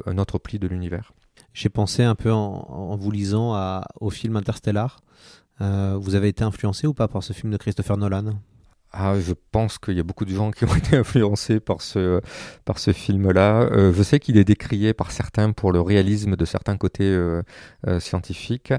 [0.06, 1.12] un autre pli de l'univers.
[1.52, 5.00] J'ai pensé un peu en, vous lisant au film Interstellar.
[5.60, 8.34] Euh, vous avez été influencé ou pas par ce film de Christopher Nolan?
[8.94, 12.20] Ah, je pense qu'il y a beaucoup de gens qui ont été influencés par ce,
[12.66, 13.62] par ce film-là.
[13.62, 17.42] Euh, je sais qu'il est décrié par certains pour le réalisme de certains côtés euh,
[17.86, 18.74] euh, scientifiques.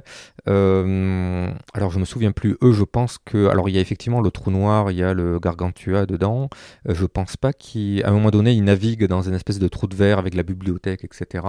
[0.48, 2.58] Euh, alors, je me souviens plus.
[2.62, 3.48] Eux, je pense que.
[3.48, 6.50] Alors, il y a effectivement le trou noir, il y a le gargantua dedans.
[6.88, 9.88] Euh, je pense pas qu'à un moment donné, il navigue dans une espèce de trou
[9.88, 11.46] de verre avec la bibliothèque, etc.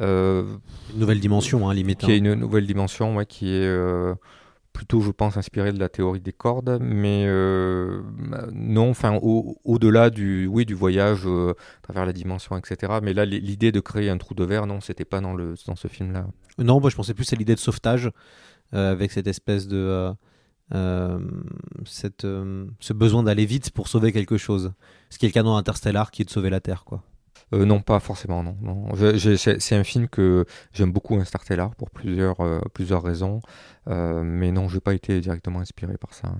[0.00, 0.42] Euh,
[0.94, 2.00] Une nouvelle dimension, hein, limite.
[2.00, 2.18] qui est hein.
[2.18, 4.14] une nouvelle dimension, ouais, qui est euh,
[4.72, 8.02] plutôt, je pense, inspirée de la théorie des cordes, mais euh,
[8.52, 12.94] non, enfin, au- au-delà du, oui, du voyage euh, à travers la dimension, etc.
[13.02, 15.76] Mais là, l'idée de créer un trou de verre, non, c'était pas dans le dans
[15.76, 16.26] ce film-là.
[16.58, 18.10] Non, moi je pensais plus à l'idée de sauvetage,
[18.74, 20.12] euh, avec cette espèce de.
[21.84, 24.72] cette, ce besoin d'aller vite pour sauver quelque chose.
[25.10, 27.02] Ce qui est le cas dans Interstellar, qui est de sauver la Terre, quoi.
[27.52, 28.56] Euh, non, pas forcément, non.
[28.62, 28.88] non.
[29.16, 33.40] C'est un film que j'aime beaucoup, Interstellar, pour plusieurs euh, plusieurs raisons,
[33.88, 36.32] Euh, mais non, je n'ai pas été directement inspiré par ça.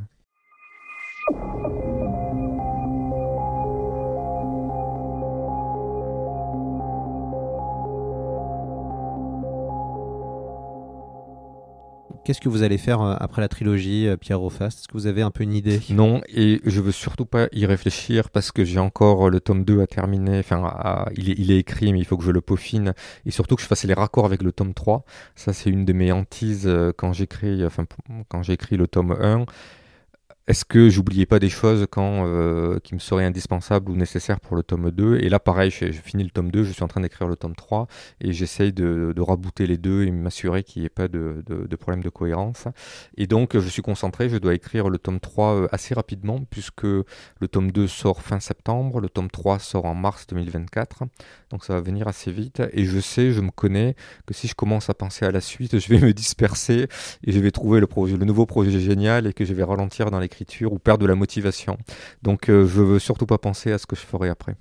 [12.24, 14.80] Qu'est-ce que vous allez faire euh, après la trilogie, euh, Pierre Rofast?
[14.80, 15.80] Est-ce que vous avez un peu une idée?
[15.88, 19.80] Non, et je veux surtout pas y réfléchir parce que j'ai encore le tome 2
[19.80, 20.38] à terminer.
[20.38, 22.92] Enfin, il, est, écrit, mais il faut que je le peaufine.
[23.24, 25.04] Et surtout que je fasse les raccords avec le tome 3.
[25.34, 27.86] Ça, c'est une de mes hantises euh, quand j'écris, enfin,
[28.28, 29.46] quand j'écris le tome 1.
[30.50, 34.64] Est-ce que j'oubliais pas des choses euh, qui me seraient indispensables ou nécessaires pour le
[34.64, 37.28] tome 2 Et là, pareil, je finis le tome 2, je suis en train d'écrire
[37.28, 37.86] le tome 3
[38.20, 41.76] et j'essaye de, rabouter les deux et m'assurer qu'il n'y ait pas de, de, de
[41.76, 42.64] problème de cohérence.
[43.16, 46.82] Et donc, je suis concentré, je dois écrire le tome 3 euh, assez rapidement, puisque
[46.82, 47.04] le
[47.48, 51.04] tome 2 sort fin septembre, le tome 3 sort en mars 2024.
[51.50, 52.60] Donc, ça va venir assez vite.
[52.72, 53.94] Et je sais, je me connais,
[54.26, 56.88] que si je commence à penser à la suite, je vais me disperser
[57.24, 60.39] et je vais trouver le nouveau projet génial et que je vais ralentir dans l'écriture
[60.70, 61.78] ou perdre de la motivation.
[62.22, 64.56] Donc, euh, je veux surtout pas penser à ce que je ferai après.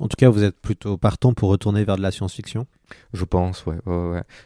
[0.00, 2.66] En tout cas, vous êtes plutôt partant pour retourner vers de la science-fiction?
[3.12, 3.76] Je pense, ouais.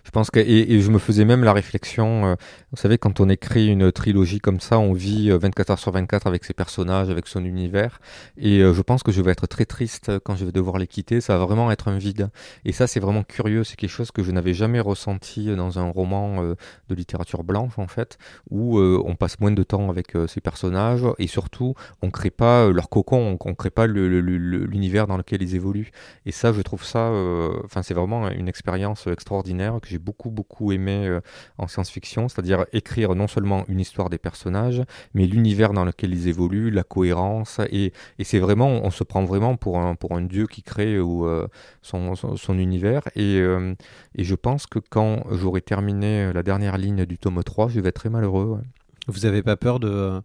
[0.05, 2.27] Je pense que et, je me faisais même la réflexion.
[2.27, 2.35] euh,
[2.73, 5.93] vous savez, quand on écrit une trilogie comme ça, on vit euh, 24 heures sur
[5.93, 8.01] 24 avec ses personnages, avec son univers.
[8.37, 10.87] Et euh, je pense que je vais être très triste quand je vais devoir les
[10.87, 11.21] quitter.
[11.21, 12.29] Ça va vraiment être un vide.
[12.65, 13.65] Et ça, c'est vraiment curieux.
[13.65, 16.55] C'est quelque chose que je n'avais jamais ressenti dans un roman euh,
[16.89, 18.19] de littérature blanche, en fait,
[18.51, 22.31] où euh, on passe moins de temps avec euh, ces personnages et surtout, on crée
[22.31, 25.91] pas euh, leur cocon, on, on crée pas l'univers dans lequel ils évoluent.
[26.27, 30.31] Et ça, je trouve ça, euh, enfin, c'est vraiment une expérience extraordinaire que j'ai beaucoup,
[30.31, 31.21] beaucoup aimé euh,
[31.59, 34.83] en science-fiction, c'est-à-dire écrire non seulement une histoire des personnages,
[35.15, 37.61] mais l'univers dans lequel ils évoluent, la cohérence.
[37.71, 41.01] Et, et c'est vraiment, on se prend vraiment pour un, pour un dieu qui crée
[41.01, 41.49] ou, euh,
[41.83, 43.03] son, son, univers.
[43.15, 43.75] Et, euh,
[44.15, 47.89] et je pense que quand j'aurai terminé la dernière ligne du tome 3, je vais
[47.89, 48.61] être très malheureux.
[49.09, 50.21] Vous n'avez pas peur de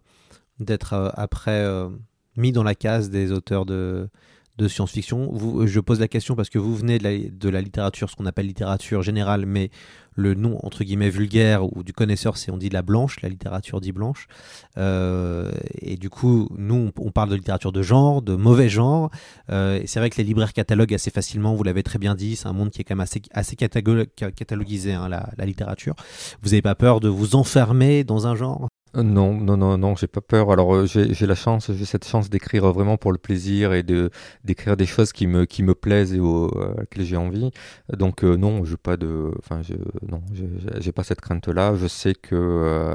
[0.60, 1.88] d'être euh, après euh,
[2.36, 4.08] mis dans la case des auteurs de,
[4.58, 8.16] de science-fiction Vous- Je pose la question parce que vous venez de la, littérature, ce
[8.16, 9.70] qu'on appelle littérature générale, mais
[10.14, 13.80] le nom entre guillemets vulgaire ou du connaisseur, c'est on dit la blanche, la littérature
[13.80, 14.28] dit blanche.
[14.76, 19.10] Euh, et du coup, nous, on, parle de littérature de genre, de mauvais genre.
[19.50, 22.46] Euh, c'est vrai que les libraires cataloguent assez facilement, vous l'avez très bien dit, c'est
[22.46, 25.94] un monde qui est quand même assez, assez cataloguisé, hein, la, littérature.
[26.42, 28.64] Vous n'avez pas peur de vous enfermer dans un genre?
[28.64, 30.52] Euh, Non, non, non, non, j'ai pas peur.
[30.52, 33.82] Alors euh, j'ai j'ai la chance, j'ai cette chance d'écrire vraiment pour le plaisir et
[33.82, 34.10] de
[34.44, 37.50] d'écrire des choses qui me qui me plaisent et au, à laquelle j'ai envie.
[37.90, 39.62] Donc euh, non, je pas de, enfin
[40.06, 41.74] non, j'ai- j'ai j'ai pas cette crainte-là.
[41.74, 42.94] Je sais que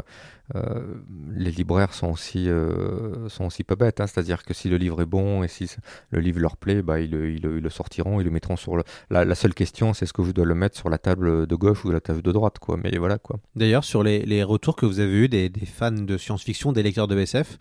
[0.56, 0.96] euh,
[1.36, 4.00] les libraires sont aussi euh, sont aussi pas bêtes.
[4.00, 4.08] hein.
[4.08, 5.70] C'est-à-dire que si le livre est bon et si
[6.12, 8.84] le livre leur plaît, bah ils, ils, le- sortiront, ils le mettront sur le.
[9.10, 11.56] La, la seule question, c'est est-ce que je dois le mettre sur la table de
[11.56, 12.78] gauche ou la table de droite, quoi.
[12.82, 13.40] Mais voilà, quoi.
[13.56, 16.82] D'ailleurs, sur les, les retours que vous avez eus des, des fans de science-fiction, des
[16.84, 17.58] lecteurs de SF,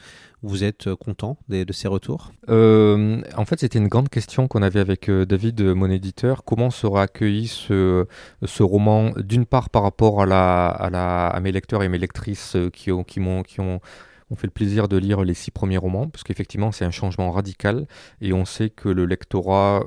[0.46, 2.32] vous êtes euh, content des- de ces retours?
[2.48, 6.44] Euh, en fait, c'était une grande question qu'on avait avec euh, David, mon éditeur.
[6.44, 8.06] Comment sera accueilli ce,
[8.44, 11.98] ce roman, d'une part par rapport à, la, à, la, à mes lecteurs et mes
[11.98, 13.80] lectrices qui ont, qui m'ont, qui ont,
[14.30, 17.30] ont fait le plaisir de lire les six premiers romans, parce qu'effectivement, c'est un changement
[17.30, 17.86] radical,
[18.20, 19.84] et on sait que le lectorat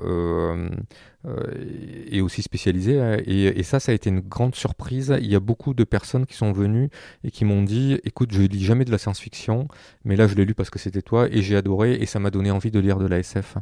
[1.25, 5.15] euh, est aussi spécialisé, hein, et, et ça, ça a été une grande surprise.
[5.19, 6.89] Il y a beaucoup de personnes qui sont venues
[7.23, 9.67] et qui m'ont dit, écoute, je lis jamais de la science-fiction,
[10.05, 12.31] mais là je l'ai lu parce que c'était toi et j'ai adoré et ça m'a
[12.31, 13.57] donné envie de lire de la SF.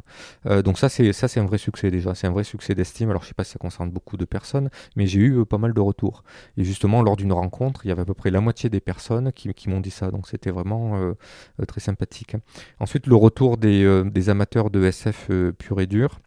[0.46, 3.10] Euh, donc ça c'est ça c'est un vrai succès déjà, c'est un vrai succès d'estime.
[3.10, 5.58] Alors je sais pas si ça concerne beaucoup de personnes, mais j'ai eu euh, pas
[5.58, 6.24] mal de retours.
[6.56, 9.32] Et justement lors d'une rencontre, il y avait à peu près la moitié des personnes
[9.32, 11.14] qui, qui m'ont dit ça, donc c'était vraiment euh,
[11.60, 12.36] euh, très sympathique.
[12.80, 16.20] Ensuite le retour des, euh, des amateurs de SF euh, pur et dur.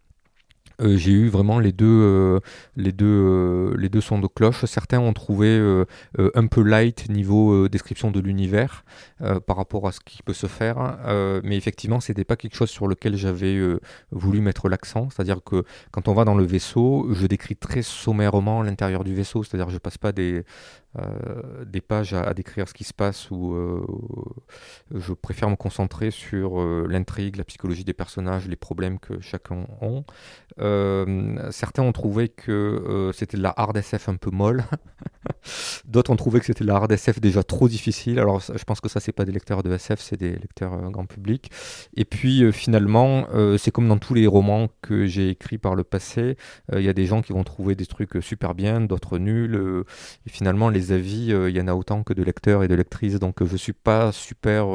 [0.82, 2.40] Euh, j'ai eu vraiment les deux, euh,
[2.76, 4.64] les, deux, euh, les deux sons de cloche.
[4.64, 5.42] Certains ont trouvé
[6.18, 8.84] un peu light niveau description de l'univers
[9.46, 10.98] par rapport à ce qui peut se faire,
[11.44, 13.58] mais effectivement, c'était pas quelque chose sur lequel j'avais
[14.10, 15.08] voulu mettre l'accent.
[15.10, 19.42] C'est-à-dire que quand on va dans le vaisseau, je décris très sommairement l'intérieur du vaisseau.
[19.42, 20.44] C'est-à-dire je passe pas des,
[20.98, 23.84] euh, des pages à, à décrire ce qui se passe ou euh,
[24.94, 29.66] je préfère me concentrer sur euh, l'intrigue, la psychologie des personnages, les problèmes que chacun
[29.80, 30.04] ont.
[30.58, 34.64] Euh, certains ont trouvé que euh, c'était de la hard SF un peu molle.
[35.86, 38.18] D'autres ont trouvé que c'était de la hard SF déjà trop difficile.
[38.18, 40.90] Alors je pense que ça c'est pas des lecteurs de SF, c'est des lecteurs euh,
[40.90, 41.50] grand public.
[41.96, 45.74] Et puis euh, finalement, euh, c'est comme dans tous les romans que j'ai écrits par
[45.74, 46.36] le passé.
[46.72, 49.84] Il y a des gens qui vont trouver des trucs super bien, d'autres nuls.
[50.26, 53.18] et finalement, les avis, il y en a autant que de lecteurs et de lectrices.
[53.18, 54.66] Donc je suis pas super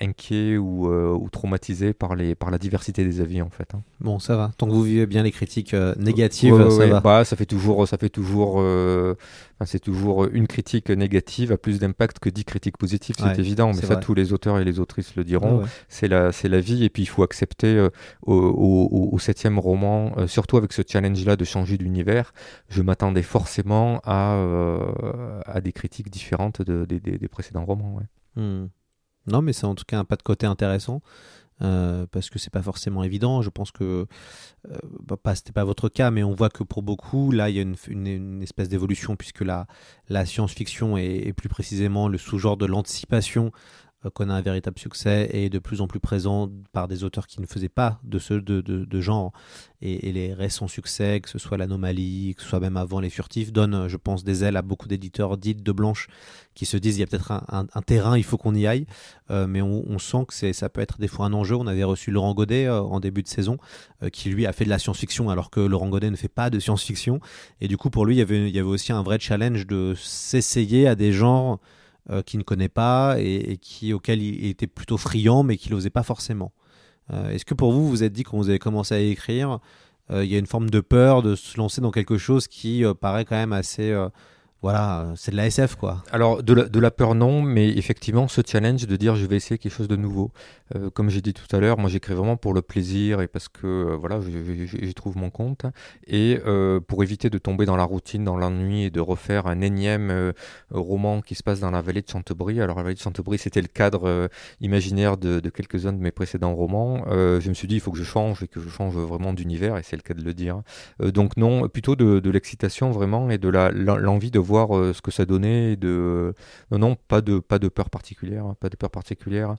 [0.00, 3.74] inquiet ou, ou traumatisé par, les, par la diversité des avis en fait.
[3.74, 3.82] hein.
[4.00, 4.50] Bon, ça va.
[4.56, 6.88] Tant que vous vivez bien les critiques négatives, ça ouais.
[6.88, 7.00] va.
[7.00, 9.14] Bah, ça fait toujours, ça fait toujours, euh,
[9.54, 13.68] enfin, c'est toujours une critique négative a plus d'impact que dix critiques positives, c'est évident.
[13.68, 14.00] Mais ça, vrai.
[14.00, 15.58] tous les auteurs et les autrices le diront.
[15.58, 15.68] Ouais, ouais.
[15.88, 17.90] C'est la, vie, et puis il faut accepter euh,
[18.22, 22.32] au, au- au septième roman, euh, surtout avec ce challenge-là de changer d'univers,
[22.68, 28.00] je m'attendais forcément à, euh, à des critiques différentes de- des- précédents romans.
[28.36, 28.66] Hmm.
[29.26, 31.02] Non, mais c'est en tout cas un pas de côté intéressant.
[31.62, 33.42] Euh, parce que c'est pas forcément évident.
[33.42, 34.06] Je pense que
[34.70, 37.56] euh, bah, pas c'était pas votre cas, mais on voit que pour beaucoup là il
[37.56, 39.66] y a une, espèce d'évolution puisque la
[40.26, 43.52] science-fiction et, et plus précisément le sous-genre de l'anticipation
[44.14, 47.40] connaît un véritable succès et est de plus en plus présent par des auteurs qui
[47.40, 49.32] ne faisaient pas de ce de, de, genre
[49.82, 53.52] et, les récents succès, que ce soit l'anomalie, que ce soit même avant les furtifs,
[53.52, 56.08] donnent, je pense, des ailes à beaucoup d'éditeurs dites de blanche
[56.54, 58.86] qui se disent il y a peut-être un, terrain, il faut qu'on y aille.
[59.30, 61.54] Euh, mais on, sent que ça peut être des fois un enjeu.
[61.54, 63.58] On avait reçu Laurent Godet euh, en début de saison,
[64.02, 66.50] euh, qui lui a fait de la science-fiction, alors que Laurent Godet ne fait pas
[66.50, 67.20] de science-fiction.
[67.60, 69.66] Et du coup, pour lui, il y avait, il y avait aussi un vrai challenge
[69.66, 71.60] de s'essayer à des genres
[72.10, 75.90] euh, qu'il ne connaît pas et, qui, auxquels il était plutôt friand, mais qu'il n'osait
[75.90, 76.52] pas forcément.
[77.12, 79.60] Euh, est-ce que pour vous, vous vous êtes dit quand vous avez commencé à écrire,
[80.10, 82.84] euh, il y a une forme de peur de se lancer dans quelque chose qui
[82.84, 83.94] euh, paraît quand même assez...
[84.60, 86.02] voilà, c'est de la SF, quoi.
[86.10, 89.72] Alors, de la, peur, non, mais effectivement, ce challenge de dire je vais essayer quelque
[89.72, 90.32] chose de nouveau.
[90.74, 93.48] Euh, comme j'ai dit tout à l'heure, moi j'écris vraiment pour le plaisir et parce
[93.48, 95.64] que euh, voilà, j'y trouve mon compte.
[96.06, 99.60] Et euh, pour éviter de tomber dans la routine, dans l'ennui et de refaire un
[99.60, 100.32] énième
[100.70, 102.60] roman qui se passe dans la vallée de Chantebris.
[102.60, 104.28] Alors, la vallée de Chantebris, c'était le cadre
[104.60, 107.04] imaginaire de, quelques-uns de mes précédents romans.
[107.08, 109.76] Je me suis dit, il faut que je change et que je change vraiment d'univers,
[109.76, 110.62] et c'est le cas de le dire.
[111.00, 115.10] Donc, non, plutôt de, de l'excitation vraiment et de l'envie de voir euh, ce que
[115.10, 115.76] ça donnait.
[115.76, 116.34] De...
[116.70, 118.44] Non, non, pas de, pas de peur particulière.
[118.46, 119.56] hein, Pas de peur particulière.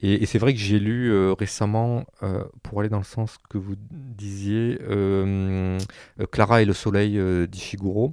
[0.00, 3.58] Et, c'est vrai que j'ai lu euh, récemment, euh, pour aller dans le sens que
[3.58, 5.78] vous disiez, euh,
[6.20, 8.12] euh, Clara et le soleil euh, d'Ishiguro.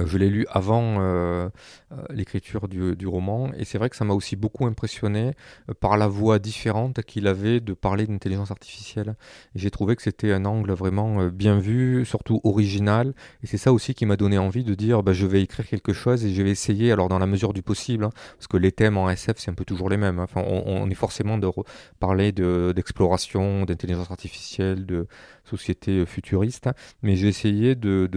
[0.00, 1.48] Euh, Je l'ai lu avant euh,
[1.92, 5.32] euh, l'écriture du, roman et c'est vrai que ça m'a aussi beaucoup impressionné
[5.80, 9.14] par la voix différente qu'il avait de parler d'intelligence artificielle.
[9.54, 13.94] J'ai trouvé que c'était un angle vraiment bien vu, surtout original et c'est ça aussi
[13.94, 16.50] qui m'a donné envie de dire bah, je vais écrire quelque chose et je vais
[16.50, 19.50] essayer alors dans la mesure du possible hein, parce que les thèmes en SF c'est
[19.50, 20.18] un peu toujours les mêmes.
[20.18, 20.24] hein.
[20.24, 21.48] Enfin, on, est forcément de
[22.00, 25.06] parler de- d'exploration, d'intelligence artificielle, de
[25.44, 26.68] société futuriste,
[27.02, 28.08] mais j'ai essayé de,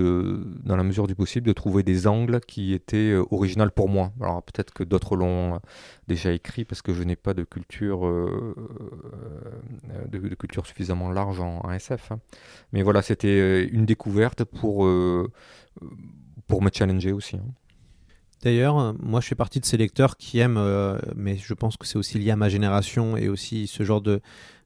[0.64, 4.12] dans la mesure du possible, de trouver des angles qui étaient euh, originaux pour moi.
[4.22, 5.60] Alors peut-être que d'autres l'ont euh,
[6.08, 8.56] déjà écrit parce que je n'ai pas de culture, euh,
[10.10, 12.12] de, culture suffisamment large en, SF.
[12.12, 12.20] hein.
[12.74, 14.88] Mais voilà, c'était une découverte pour,
[16.48, 17.38] pour me challenger aussi.
[17.38, 17.46] hein.
[18.42, 21.98] D'ailleurs, moi je fais partie de ces lecteurs qui aiment, mais je pense que c'est
[21.98, 24.22] aussi lié à ma génération et aussi ce genre de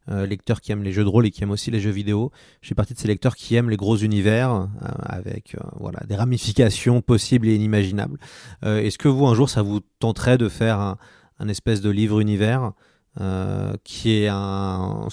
[0.09, 2.31] euh, lecteurs qui aiment les jeux de rôle et qui aiment aussi les jeux vidéo.
[2.61, 4.67] Je fais partie de ces lecteurs qui aiment les gros univers euh,
[5.05, 8.19] avec euh, voilà des ramifications possibles et inimaginables.
[8.63, 10.97] Est-ce que vous un jour ça vous tenterait de faire
[11.39, 12.73] un espèce de livre univers
[13.21, 15.07] euh, qui est un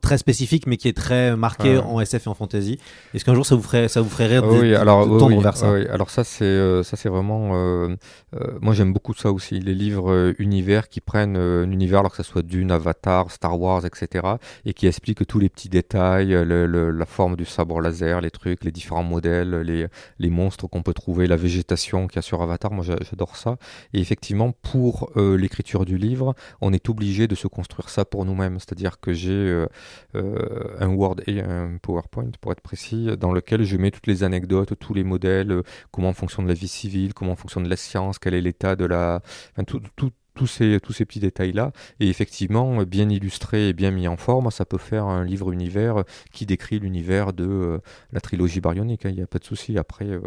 [0.00, 2.78] très spécifique mais qui est très marqué en SF et en fantasy.
[3.14, 5.06] Est-ce qu'un jour ça vous ferait ça vous ferait rire Ah de, oui, de- alors,
[5.06, 7.94] de oui, tendre oui, vers ça oui, alors ça c'est euh, ça c'est vraiment euh,
[8.34, 12.10] euh, moi j'aime beaucoup ça aussi les livres euh, univers qui prennent un univers alors
[12.10, 14.26] que ça soit Dune, Avatar, Star Wars, etc.
[14.64, 18.30] et qui expliquent tous les petits détails, le- le- la forme du sabre laser, les
[18.30, 19.86] trucs, les différents modèles, les
[20.18, 22.72] les monstres qu'on peut trouver, la végétation qu'il y a sur Avatar.
[22.72, 23.56] Moi j'a- j'adore ça.
[23.92, 28.58] Et effectivement pour l'écriture du livre, on est obligé de se construire ça pour nous-mêmes.
[28.60, 29.66] C'est-à-dire que j'ai euh,
[30.14, 34.22] euh, un Word et un PowerPoint, pour être précis, dans lequel je mets toutes les
[34.24, 38.34] anecdotes, tous les modèles, euh, comment fonctionne la vie civile, comment fonctionne la science, quel
[38.34, 39.20] est l'état de la...
[39.66, 41.72] tout, tout- tous ces, petits détails-là.
[41.98, 46.04] Et effectivement, bien illustré et bien mis en forme, ça peut faire un livre univers
[46.32, 47.78] qui décrit l'univers de euh,
[48.12, 49.02] la trilogie baryonique.
[49.04, 49.78] Il n'y a pas de souci.
[49.78, 50.20] Après, euh,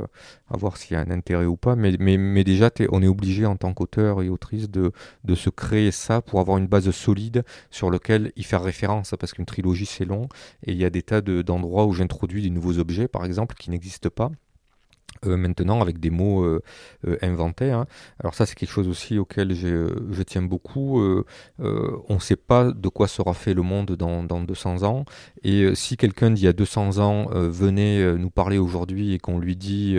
[0.50, 1.76] à voir s'il y a un intérêt ou pas.
[1.76, 4.92] Mais, déjà, on est obligé en tant qu'auteur et autrice de,
[5.36, 9.14] se créer ça pour avoir une base solide sur lequel y faire référence.
[9.18, 10.28] Parce qu'une trilogie, c'est long.
[10.64, 13.70] Et il y a des tas d'endroits où j'introduis des nouveaux objets, par exemple, qui
[13.70, 14.32] n'existent pas.
[15.26, 16.62] Euh, maintenant avec des mots euh,
[17.06, 17.72] euh, inventés.
[17.72, 17.88] Hein.
[18.20, 21.02] Alors ça c'est quelque chose aussi auquel je tiens beaucoup.
[21.60, 25.04] on ne sait pas de quoi sera fait le monde dans, dans 200 ans.
[25.44, 29.56] Et si quelqu'un d'il y a 200 ans venait nous parler aujourd'hui et qu'on lui
[29.56, 29.98] dit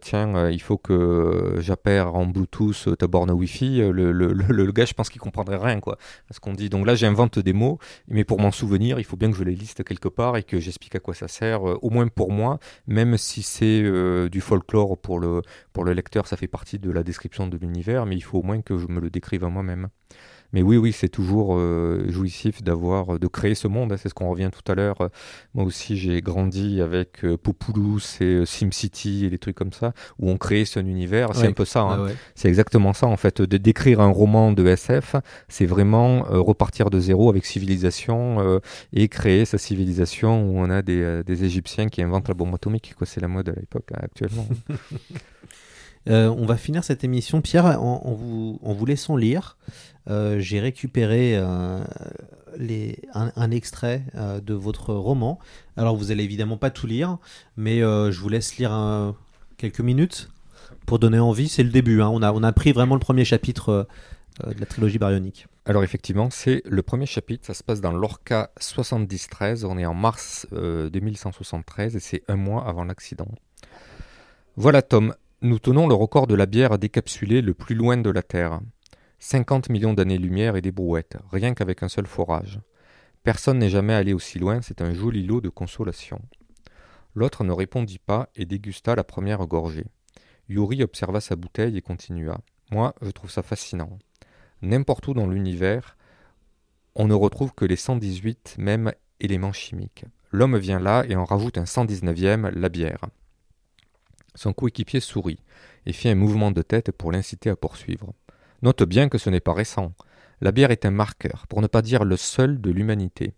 [0.00, 4.94] tiens il faut que j'appère en Bluetooth ta borne Wi-Fi, le, le, le, gars je
[4.94, 5.98] pense qu'il comprendrait rien quoi.
[6.30, 6.68] Ce qu'on dit.
[6.68, 9.54] Donc là j'invente des mots, mais pour m'en souvenir il faut bien que je les
[9.54, 13.16] liste quelque part et que j'explique à quoi ça sert, au moins pour moi, même
[13.16, 13.82] si c'est
[14.30, 18.06] du folklore pour le, pour le lecteur, ça fait partie de la description de l'univers,
[18.06, 19.88] mais il faut au moins que je me le décrive à moi-même.
[20.52, 23.92] Mais oui, oui, c'est toujours euh, jouissif d'avoir, de créer ce monde.
[23.92, 25.10] Hein, c'est ce qu'on revient tout à l'heure.
[25.54, 29.92] Moi aussi, j'ai grandi avec euh, Populous et euh, SimCity et des trucs comme ça,
[30.18, 31.34] où on crée son univers.
[31.34, 31.82] C'est un peu ça.
[31.82, 32.08] Hein.
[32.34, 33.42] C'est exactement ça, en fait.
[33.42, 35.16] De décrire un roman de SF,
[35.48, 38.60] c'est vraiment repartir de zéro avec civilisation
[38.92, 42.94] et créer sa civilisation où on a des, des Égyptiens qui inventent la bombe atomique.
[43.04, 44.06] C'est la mode à l'époque, hein,
[46.06, 46.36] actuellement.
[46.38, 49.56] on va finir cette émission, Pierre, en, vous, laissant lire
[50.08, 51.82] euh, j'ai récupéré euh,
[53.12, 55.38] un, extrait euh, de votre roman.
[55.76, 57.18] Alors vous allez évidemment pas tout lire,
[57.56, 59.14] mais je vous laisse lire
[59.56, 60.30] quelques minutes
[60.86, 61.48] pour donner envie.
[61.48, 62.02] C'est le début.
[62.02, 62.08] Hein.
[62.08, 63.88] On, a, pris vraiment le premier chapitre
[64.44, 65.46] de la trilogie baryonique.
[65.64, 69.94] Alors effectivement, c'est le premier chapitre, ça se passe dans l'Orca 7013, on est en
[69.94, 73.26] mars 2173 et c'est un mois avant l'accident.
[74.56, 75.12] Voilà Tom,
[75.46, 78.60] nous tenons le record de la bière décapsulée le plus loin de la Terre.
[79.20, 82.60] 50 millions d'années-lumière et des brouettes, rien qu'avec un seul forage.
[83.22, 86.20] Personne n'est jamais allé aussi loin, c'est un joli lot de consolation.
[87.14, 89.86] L'autre ne répondit pas et dégusta la première gorgée.
[90.48, 92.40] Yuri observa sa bouteille et continua.
[92.72, 93.98] Moi, je trouve ça fascinant.
[94.62, 95.96] N'importe où dans l'univers,
[96.96, 100.04] on ne retrouve que les 118 mêmes éléments chimiques.
[100.32, 103.06] L'homme vient là et en rajoute un 119e, la bière.
[104.36, 105.40] Son coéquipier sourit
[105.86, 108.12] et fit un mouvement de tête pour l'inciter à poursuivre.
[108.62, 109.92] Note bien que ce n'est pas récent.
[110.40, 113.34] La bière est un marqueur, pour ne pas dire le seul, de l'humanité.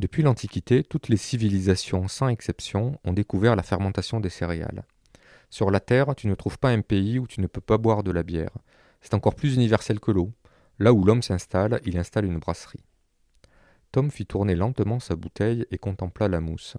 [0.00, 4.84] Depuis l'Antiquité, toutes les civilisations, sans exception, ont découvert la fermentation des céréales.
[5.50, 8.02] Sur la Terre, tu ne trouves pas un pays où tu ne peux pas boire
[8.02, 8.50] de la bière.
[9.00, 10.32] C'est encore plus universel que l'eau.
[10.80, 12.84] Là où l'homme s'installe, il installe une brasserie.
[13.92, 16.76] Tom fit tourner lentement sa bouteille et contempla la mousse.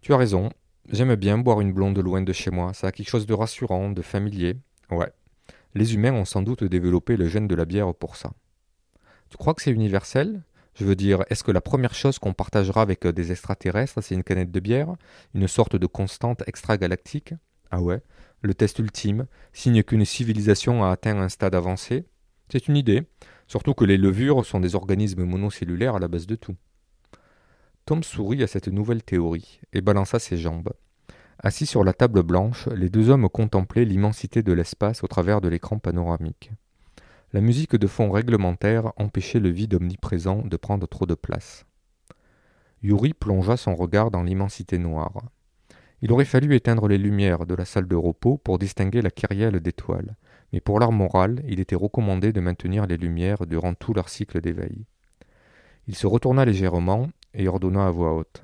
[0.00, 0.50] Tu as raison,
[0.90, 3.90] j'aime bien boire une blonde loin de chez moi, ça a quelque chose de rassurant,
[3.90, 4.56] de familier.
[4.90, 5.12] Ouais,
[5.74, 8.32] les humains ont sans doute développé le gène de la bière pour ça.
[9.28, 10.42] Tu crois que c'est universel?
[10.74, 14.14] Je veux dire, est-ce que la première chose qu'on partagera avec euh, des extraterrestres, c'est
[14.14, 14.94] une canette de bière?
[15.34, 17.34] Une sorte de constante extragalactique?
[17.70, 18.02] Ah ouais?
[18.42, 22.06] Le test ultime, signe qu'une civilisation a atteint un stade avancé?
[22.50, 23.02] C'est une idée,
[23.46, 26.56] surtout que les levures sont des organismes monocellulaires à la base de tout.
[27.84, 30.72] Tom sourit à cette nouvelle théorie et balança ses jambes.
[31.38, 35.48] Assis sur la table blanche, les deux hommes contemplaient l'immensité de l'espace au travers de
[35.48, 36.52] l'écran panoramique.
[37.32, 41.64] La musique de fond réglementaire empêchait le vide omniprésent de prendre trop de place.
[42.82, 45.22] Yuri plongea son regard dans l'immensité noire.
[46.02, 49.60] Il aurait fallu éteindre les lumières de la salle de repos pour distinguer la kyrielle
[49.60, 50.16] d'étoiles,
[50.52, 54.40] mais pour l'art moral, il était recommandé de maintenir les lumières durant tout leur cycle
[54.40, 54.86] d'éveil.
[55.86, 58.42] Il se retourna légèrement et ordonna à voix haute.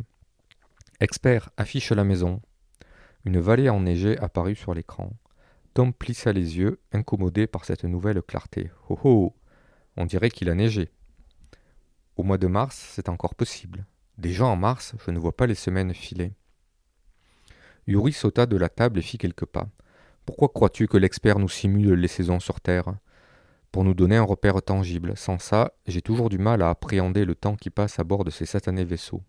[1.00, 2.40] Expert, affiche la maison.
[3.24, 5.10] Une vallée enneigée apparut sur l'écran.
[5.74, 8.70] Tom plissa les yeux, incommodé par cette nouvelle clarté.
[8.88, 9.34] Oh oh
[9.96, 10.90] On dirait qu'il a neigé.
[12.16, 13.84] Au mois de mars, c'est encore possible.
[14.16, 16.32] Déjà en mars, je ne vois pas les semaines filer.
[17.86, 19.68] Yuri sauta de la table et fit quelques pas.
[20.24, 22.94] Pourquoi crois-tu que l'expert nous simule les saisons sur Terre?
[23.76, 25.12] Pour nous donner un repère tangible.
[25.18, 28.30] Sans ça, j'ai toujours du mal à appréhender le temps qui passe à bord de
[28.30, 29.22] ces satanés vaisseaux.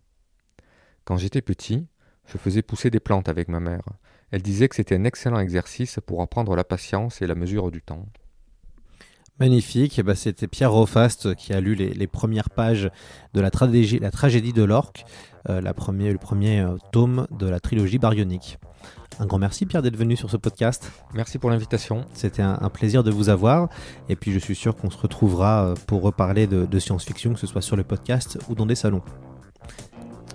[1.04, 1.86] Quand j'étais petit,
[2.24, 3.82] je faisais pousser des plantes avec ma mère.
[4.30, 7.82] Elle disait que c'était un excellent exercice pour apprendre la patience et la mesure du
[7.82, 8.06] temps.
[9.38, 12.90] Magnifique, bah, c'était Pierre Rofast qui a lu les, premières pages
[13.34, 15.04] de la, tragédie, la tragédie de l'orque,
[15.50, 18.56] euh, le premier euh, tome de la trilogie baryonique.
[19.20, 20.90] Un grand merci Pierre d'être venu sur ce podcast.
[21.14, 22.04] Merci pour l'invitation.
[22.12, 23.68] C'était un, plaisir de vous avoir
[24.08, 27.46] et puis je suis sûr qu'on se retrouvera euh, pour reparler de science-fiction, que ce
[27.46, 29.02] soit sur le podcast ou dans des salons.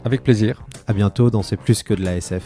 [0.06, 0.64] Avec plaisir.
[0.88, 2.44] À bientôt dans C'est plus que de la SF.